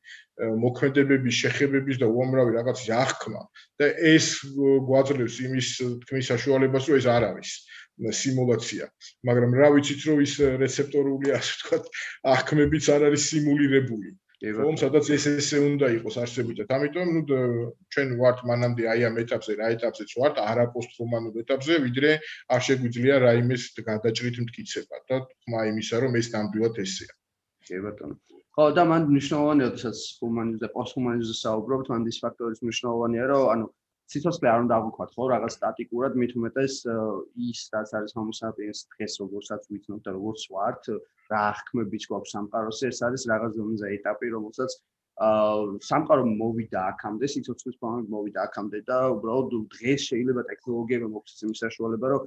[0.63, 3.43] მოქმედებების, შეხებების და უამრავი რაღაცის აღქმა
[3.83, 4.27] და ეს
[4.89, 5.69] გვაძლევს იმის
[6.07, 7.51] თქმის საშუალებას, რომ ეს არ არის.
[8.21, 8.85] სიმულაცია.
[9.29, 11.85] მაგრამ რა ვიცით, რომ ის რეცეპტორული, ასე ვთქვათ,
[12.35, 14.09] აღქმებიც არ არის სიმულირებული.
[14.37, 16.69] რომ სადაც ეს ესე უნდა იყოს არსებითად.
[16.69, 17.21] ამიტომ ნუ
[17.89, 22.11] ჩვენ ვართ მანამდე აი ამ ეტაპზე, რა ეტაპზეც ვართ, არა პოსტჰუმანურ ეტაპზე, ვიდრე
[22.53, 27.13] არ შეგვიძლია რაიმეს გადაჭრით მткиცება და თქმა იმისა, რომ ეს ნამდვილად ესეა.
[27.65, 28.15] კი ბატონო.
[28.57, 33.67] ხო და მან მნიშვნელოვანია, თესაც ჰუმანიზმზე, პოსტჰუმანიზმზე საუბრობთ, მან ის ფაქტორიც მნიშვნელოვანია, რომ ანუ
[34.13, 35.25] სიცოცხლე არ უნდა აღვქვათ ხო?
[35.35, 36.75] რაღაც სტატიკურად მით უმეტეს
[37.51, 40.91] ის რაც არის ჰომოსაპიენს დღეს როგორცაც ვიცნობ და როგორც ვართ
[41.33, 44.79] რა აღქმებიც გვაქვს სამყაროზე ეს არის რაღაც ზონზე ეტაპი რომელსაც
[45.27, 51.63] აა სამყარო მოვიდა აქამდე სიცოცხლის ფორმით მოვიდა აქამდე და უბრალოდ დღეს შეიძლება ტექნოლოგიები მოგვცეს იმის
[51.65, 52.27] საშუალება რომ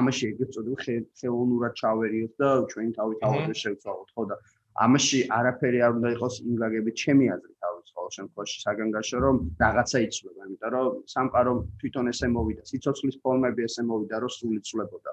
[0.00, 4.36] ამაში ეგრეთ წოდებული ხელოვნურად ჩავერიოთ და ჩვენი თავი თავად შევცვალოთ ხო და
[4.84, 9.98] ამაში არაფერი არ უნდა იყოს იმ გაგებით ჩემი აზრით თავის ყოველ შემთხვევაში საგანგაშო რომ რაღაცა
[10.06, 15.12] იცვლება იმიტომ რომ სამყარო თვითონ ესე მოვიდა სიცოცხლის ფორმები ესე მოვიდა რომ სული ცვლებოდა.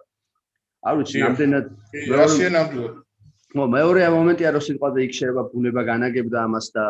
[0.83, 1.65] არ ვიცი რამდენად
[2.19, 2.93] რასია ნამდვილად.
[3.53, 6.85] მო მეორე მომენტია რომ სიტყვაზე იქ შეიძლება ბუნება განაგებდა ამას და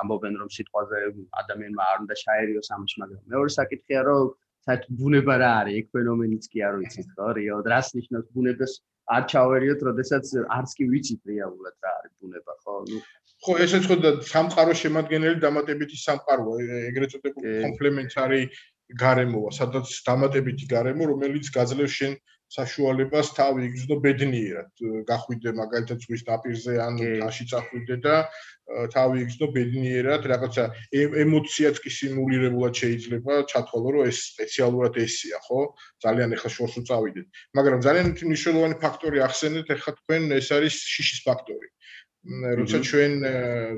[0.00, 0.98] ამბობენ რომ სიტყვაზე
[1.42, 4.20] ადამიანმა არ უნდა ჩაერიოს ამას მაგრამ მეორე საკითხია რომ
[4.66, 5.74] საერთოდ ბუნება რა არის?
[5.80, 8.72] ეგ ფენომენიც კი არ ვიცით ხო რეალურად რას ნიშნავს ბუნებას
[9.06, 12.74] არ ჩავერიოთ, როდესაც არც კი ვიცით რეალურად რა არის ბუნება, ხო?
[12.90, 12.98] ნუ
[13.46, 18.40] ხო, ესეც ხო და სამყარო შემადგენელი დამატებითი სამყაროა, ეგრეთ წოდებული კომპლემენტარი
[19.02, 22.18] გარემოა, სადაც დამატებითი გარემო, რომელიც გაძლევს შენ
[22.52, 24.70] საშუალებას თავი იგრძნო ბედნიერად.
[25.10, 28.16] გახვიდე მაგალითად ზღვის ნაპირზე ან თაში წახვიდე და
[28.94, 30.64] თავი იგრძნო ბედნიერად რაღაცა
[31.26, 35.60] ემოციაც კი სიმულირებულად შეიძლება ჩათვალო რომ ეს სპეციალურად ესია ხო?
[36.06, 37.26] ძალიან ეხა შორს უწავიდეთ.
[37.58, 41.68] მაგრამ ძალიან მნიშვნელოვანი ფაქტორი ახსენეთ ეხა თქვენ ეს არის შიშის ფაქტორი.
[42.26, 43.12] როცა ჩვენ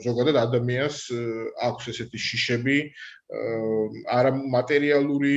[0.01, 0.99] ზოგადად ადამიანს
[1.69, 2.77] აქვს ესეთი შიშები
[3.29, 5.35] არა მატერიალური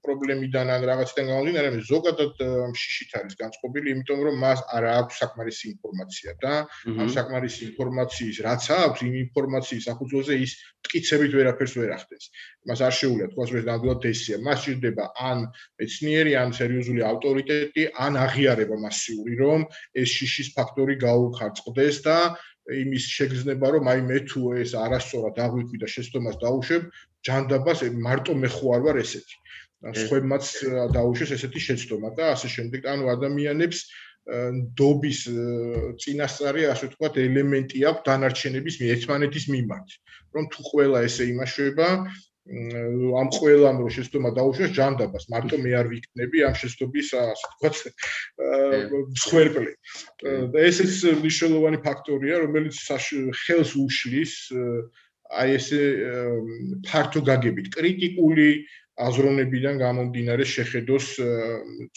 [0.00, 5.20] პრობლემიდან ან რაღაციდან გამომდინარე, მაგრამ ზოგადად ამ შიშით არის განწყობილი, იმიტომ რომ მას არა აქვს
[5.20, 6.54] საკმარისი ინფორმაცია და
[6.96, 12.24] ამ საკმარისი ინფორმაციის რაც აქვს, იმ ინფორმაციის საფუძველზე ის მტკიცებით ვერაფერს ვერ ახდენს.
[12.66, 14.36] მას არ შეუძლია თქვას რომ ნამდვილად თესია.
[14.46, 15.38] მას შეიძლება ან
[15.76, 19.60] მეცნიერი, ან სერიოზული ავტორიტეტი, ან აღიარება მასიური, რომ
[19.92, 22.18] ეს შიშის ფაქტორი გაუხარწყდეს და
[22.66, 26.82] იმის შეგრძნება რომ აი მე თუ ეს არასწორად აღვიქვი და შეცდომას დაუშვებ
[27.26, 29.36] ჯანდაბას მარტო მე ხო არ ვარ ესეთი.
[29.86, 30.44] სხვებმაც
[30.96, 32.80] დაუშვეს ესეთი შეცდომა და ასე შემდეგ.
[32.90, 33.78] ანუ ადამიანებს
[34.74, 35.18] დობის
[36.02, 39.88] წინასწარი ასე ვთქვათ ელემენტი აქვს დანარჩენების ერთმანეთის მიმართ
[40.34, 41.86] რომ თუ ყველა ესე იმაშვება
[42.46, 47.76] ამ ყველამ რო შეცდომა დაუშვეს ჯანდაბას მარტო მე არ ვიქნები ამ შეცდობის ასე ვთქვათ
[49.16, 49.72] მსხვერპლი.
[50.54, 50.94] და ეს ის
[51.26, 52.78] მნიშვნელოვანი ფაქტორია რომელიც
[53.42, 54.34] ხელს უშლის
[55.26, 55.66] აი ეს
[56.86, 58.48] ფართო გაგებით კრიტიკული
[58.96, 61.06] აზროვნებიდან გამომდინარე შეხედოს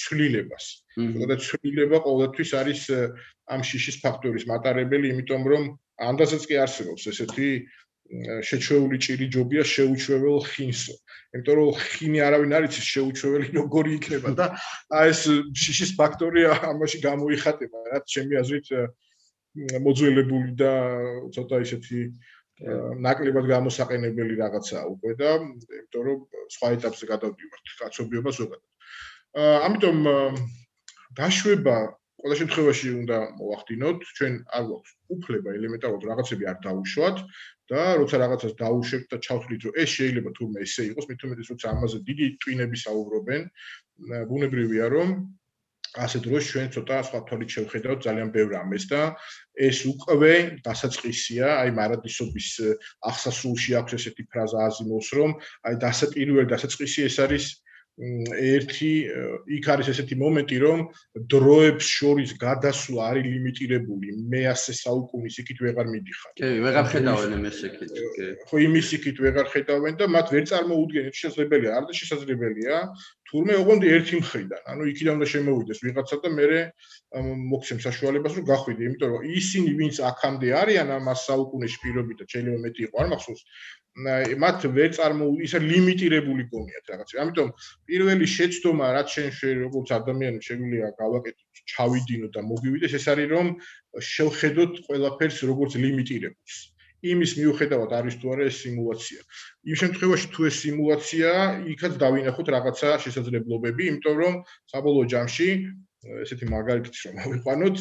[0.02, 0.66] ცვლილებას.
[0.98, 2.82] ზოგადად ცვლილება ყოველთვის არის
[3.54, 5.64] ამ შიშის ფაქტორის მატარებელი, იმიტომ რომ
[6.10, 7.50] ანდაზეც კი არსებობს ესეთი
[8.10, 10.96] შეჩვეული ჭირი ჯობია შეუჩვეველ ხინსო.
[11.38, 14.46] იმიტომ რომ ხინი არავინ არ იცის შეუჩვეველი როგორი იქნება და
[15.00, 15.22] აი ეს
[15.62, 18.68] შიშის ფაქტორი ამაში გამოიხატება, რაც ჩემი აზრით
[19.86, 20.74] მოძველებული და
[21.38, 22.00] ცოტა ისეთი
[23.06, 26.20] ნაკლებად გამოსაყენებელი რაღაცაა უკვე და იმიტომ რომ
[26.56, 28.70] სხვა ეტაპზე გადავდივართ კაცობრიობა ზოგადად.
[29.70, 29.98] ამიტომ
[31.20, 31.78] დაშვება
[32.20, 37.18] ყველა შემთხვევაში უნდა მოახდინოთ, ჩვენ არ გვაქვს უფლება ელემენტარულად რაღაცები არ დაუშვათ
[37.70, 41.68] და როცა რაღაცას დაუშვებთ და ჩავთვლით, რომ ეს შეიძლება თურმე ესე იყოს, მით უმეტეს როცა
[41.74, 43.42] ამაზე დიდი ტვინები საუბრობენ,
[44.30, 45.10] ბუნებრივია რომ
[45.98, 49.02] ასე დროს ჩვენ ცოტა სხვა თვალით შევხედავთ ძალიან ბევრ ამეს და
[49.58, 52.50] ეს უკვე დასაწყისია, აი მარადისობის
[53.10, 55.34] აღსასრულში აქვს ესეთი ფრაზა აზიმოს, რომ
[55.66, 57.46] აი დასაპირველი დასაწყისი ეს არის
[58.00, 58.92] ერთი
[59.60, 60.80] იქ არის ესეთი მომენტი, რომ
[61.34, 64.08] დროებს შორის გადასვლა არის ლიმიტირებული.
[64.32, 66.32] მე ასე საუკუნის იქით ვეღარ მიდიხარ.
[66.40, 68.28] კი, ვეღარ ხედავენ ეს იქით, კი.
[68.48, 72.76] ხო, იმის იქით ვეღარ ხედავენ და მათ ვერ წარმოუდგენთ შესაძლებელია, არ და შესაძლებელია.
[73.30, 76.48] თურმე ოღონდ ერთი მხრიდან, ანუ იქიდან უნდა შემოვიდეს ვიღაცა და მე
[77.52, 82.64] მოგცემ საშუალებას რომ გახვიდე, იმიტომ რომ ისინი ვინც აქამდე არიან ამ საუკუნის პირობით და შეიძლება
[82.66, 83.42] მეტი იყო, არ მახსოვს,
[84.00, 87.10] მათ ვერ წარმო ისე ლიმიტირებული გონიათ რაღაც.
[87.24, 87.50] ამიტომ
[87.90, 93.48] პირველი შეცდომა რაც შენ შეიძლება როგორც ადამიანი შეგვიძლია გავაკეთოთ, ჩავიდინოთ და მოგივიდეს, ეს არის რომ
[94.14, 96.56] შევხედოთ ყველაფერს როგორც ლიმიტირებულს.
[97.00, 99.20] იმის მიუხედავად არის თუ არა ეს სიმულაცია.
[99.72, 101.30] იმ შემთხვევაში თუ ეს სიმულაცია,
[101.74, 104.34] იქაც დავინახოთ რაღაცა შესაძლებლობები, იმიტომ რომ
[104.72, 105.50] საბოლოო ჯამში
[106.24, 107.78] ესეთი მაგალითიც რომ ავიყვანოთ,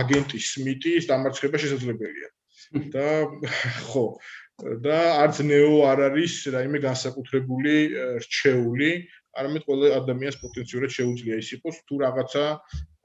[0.00, 2.28] აგენტი სმიტის დამარცხება შესაძლებელია.
[2.94, 3.08] და
[3.88, 4.04] ხო,
[4.58, 7.74] და არც ნეო არ არის რაიმე განსაკუთრებული
[8.24, 8.90] რჩეული,
[9.38, 12.44] არამედ ყველა ადამიანს პოტენციურად შეუძლია ის იყოს თუ რაღაცა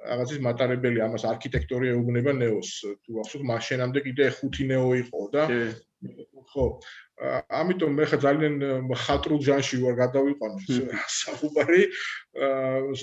[0.04, 2.72] რაღაცის მატარებელი ამას არქიტექტორი ეუბნება ნეოს.
[3.06, 5.44] თუ ახსოვთ, მაშინამდე კიდე 5 ნეო იყო და
[6.52, 6.66] ხო.
[7.60, 8.56] ამიტომ მე ხა ძალიან
[9.04, 10.58] ხატრულ ჯანში ვარ გადავიყვანო
[11.22, 11.82] საუბარი.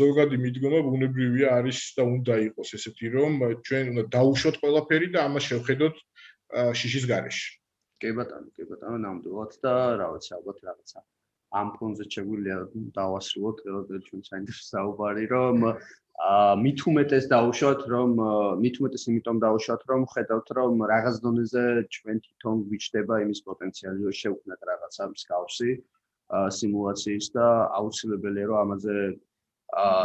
[0.01, 3.32] ზოგადი მიდგომა ბუნებრივია არის და უნდა იყოს ესეთი რომ
[3.62, 5.96] ჩვენ უნდა დაუშვოთ ყველაფერი და ამას შევხედოთ
[6.74, 7.59] შიშის გარეშე.
[8.01, 11.03] კი ბატონო, კი ბატონო, ნამდვილად და რა ვიცი, ალბათ რაღაცა
[11.61, 12.57] ამ ფონზე შეგვიძლია
[12.96, 18.11] დავასრულოთ ყველაფერი ჩვენ საინტერესო საუბარი, რომ აა მით უმეტეს დაუშვათ, რომ
[18.62, 21.64] მით უმეტეს იმიტომ დაუშვათ, რომ ხედავთ, რომ რაღაც დონეზე
[21.96, 25.70] ჩვენ თვითონ გვიჩდება იმის პოტენციალი, რომ შევქმნათ რაღაცა მსგავსი
[26.30, 27.46] სიმულაციის და
[27.80, 28.96] აუცილებელია რომ ამაზე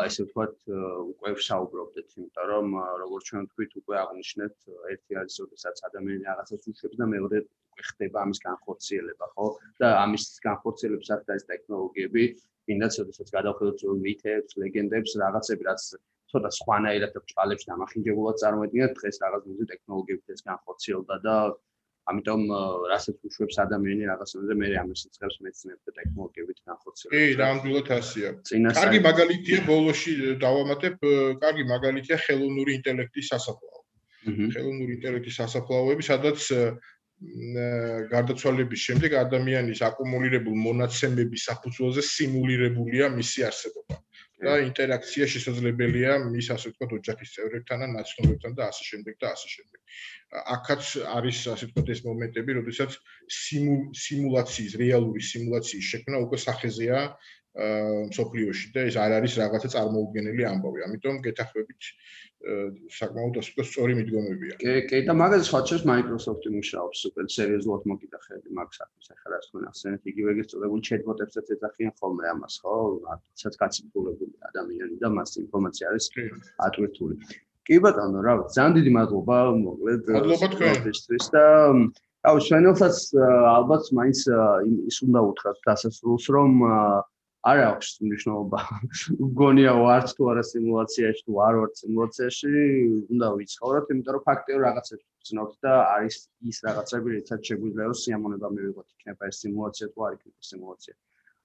[0.06, 2.68] ესე ვთქვათ უკვე ვსაუბრობდეთ, იმიტომ რომ
[3.02, 4.56] როგორც ჩვენ თქვით უკვე აღნიშნეთ,
[4.94, 9.48] ერთი არის როდესაც ადამიანი რაღაცას უშვებს და მეორე უკვე ხდება ამის განხორციელება, ხო?
[9.82, 12.24] და ამის განხორციელების აქ არის ტექნოლოგიები,
[12.70, 15.82] ვინაც როდესაც გადავხედოთ მითებს, ლეგენდებს, რაღაცები, რაც
[16.30, 21.36] ცოტა სხვანაირად ბჭყალებში დამახინჯებულად წარმოედგინათ, დღეს რაღაც მუზი ტექნოლოგიებით ეს განხორციელდა და
[22.12, 22.42] ამიტომ
[22.92, 27.16] რასაც უშვებს ადამიანი რაღაცნაირად მე ამას იწევს მეცნიერთა ტექნოლოგიებით განხორციელება.
[27.16, 28.30] კი, ნამდვილად ასია.
[28.80, 30.14] კარგი მაგალითია ბოლოში
[30.46, 30.96] დავამატებ,
[31.42, 33.82] კარგი მაგალითია ხელოვნური ინტელექტის სასაფლაო.
[34.54, 36.40] ხელოვნური ინტელექტის სასაფლაოები, სადაც
[38.14, 43.96] გარდაცვალების შემდეგ ადამიანის აკუმულირებულ მონაცემების საფუძველზე სიმულირებულია მისი არსებობა.
[44.46, 49.48] და ინტერაქცია შესაძლებელია მის ასე ვთქვათ ოჯახის წევრებთან და ნაცნობებთან და ასე შემდეგ და ასე
[49.56, 49.80] შემდეგ.
[50.56, 50.84] აქაც
[51.18, 52.98] არის ასე ვთქვათ ეს მომენტები, როდესაც
[54.04, 57.02] სიმულაციის, რეალური სიმულაციის შექმნა უკვე სახეზეა
[57.56, 60.82] სოფლიოში და ეს არ არის რაღაცა წარმოუდგენელი ამბავი.
[60.86, 61.88] ამიტომ გეთახმებით
[62.92, 64.56] საკმაოდ ასე ვთქვათ სწორი მიდგომებია.
[64.60, 69.28] კი, კი და მაგაზე სხვა ჩეს Microsoft-ი მუშაობს სუპერ სერიოზულად მოკიდა ხელი მაგ საქმეს ახლა
[69.32, 72.76] რა თქვენ ახსენეთ იგივე გეწოდებული chatbot-ებსაც ეძახიან ხოლმე ამას, ხო?
[73.08, 76.06] რადგანაც გაციფრულებული ადამიანი და მას ინფორმაცია არის
[76.68, 77.16] ატვირთული.
[77.66, 80.02] კი ბატონო, რა ვიცი, ძალიან დიდი მადლობა, მოკლედ.
[80.16, 81.46] მადლობა თქვენთვის და
[82.26, 82.98] აუ, ჩვენელსაც
[83.56, 84.20] ალბათ მაინც
[84.90, 86.52] ის უნდა უთხრათ დასასრულს, რომ
[87.46, 88.60] არ აქვს მნიშვნელობა.
[89.38, 92.54] გონია ვარც თუ არა სიმულაციაში თუ არ ვარ სიმულაციაში,
[93.14, 96.16] უნდა ვიცხოვროთ, იმიტომ რომ ფაქტიურად რაღაცებს ვცნობთ და არის
[96.50, 100.94] ის რაღაცები, რითაც შეგვიძლია რომ სიამონება მივიღოთ, იქნება ეს სიმულაცია თუ არ იქნება სიმულაცია.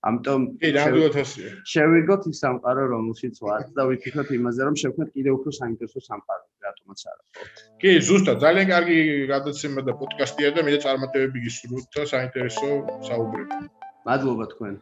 [0.08, 1.50] ამიტომ კი, რამოდენად ასია.
[1.72, 7.00] შევიგოთ ის სამყარო, რომელშიც ვართ და ვიფიქროთ იმაზე, რომ შევქმნათ კიდევ უფრო საინტერესო სამყარო, რატომაც
[7.10, 7.44] არა, ხო?
[7.84, 8.98] კი, ზუსტად, ძალიან კარგი
[9.32, 12.68] გადაცემა და პოდკასტია და მე წარმატებები გისურვებთ და საინტერესო
[13.08, 13.60] საუბრები.
[14.08, 14.74] მადლობა თქვენ.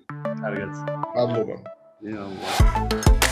[0.43, 0.73] კარგად.
[1.19, 1.57] მადლობა.
[2.07, 3.28] იაუ.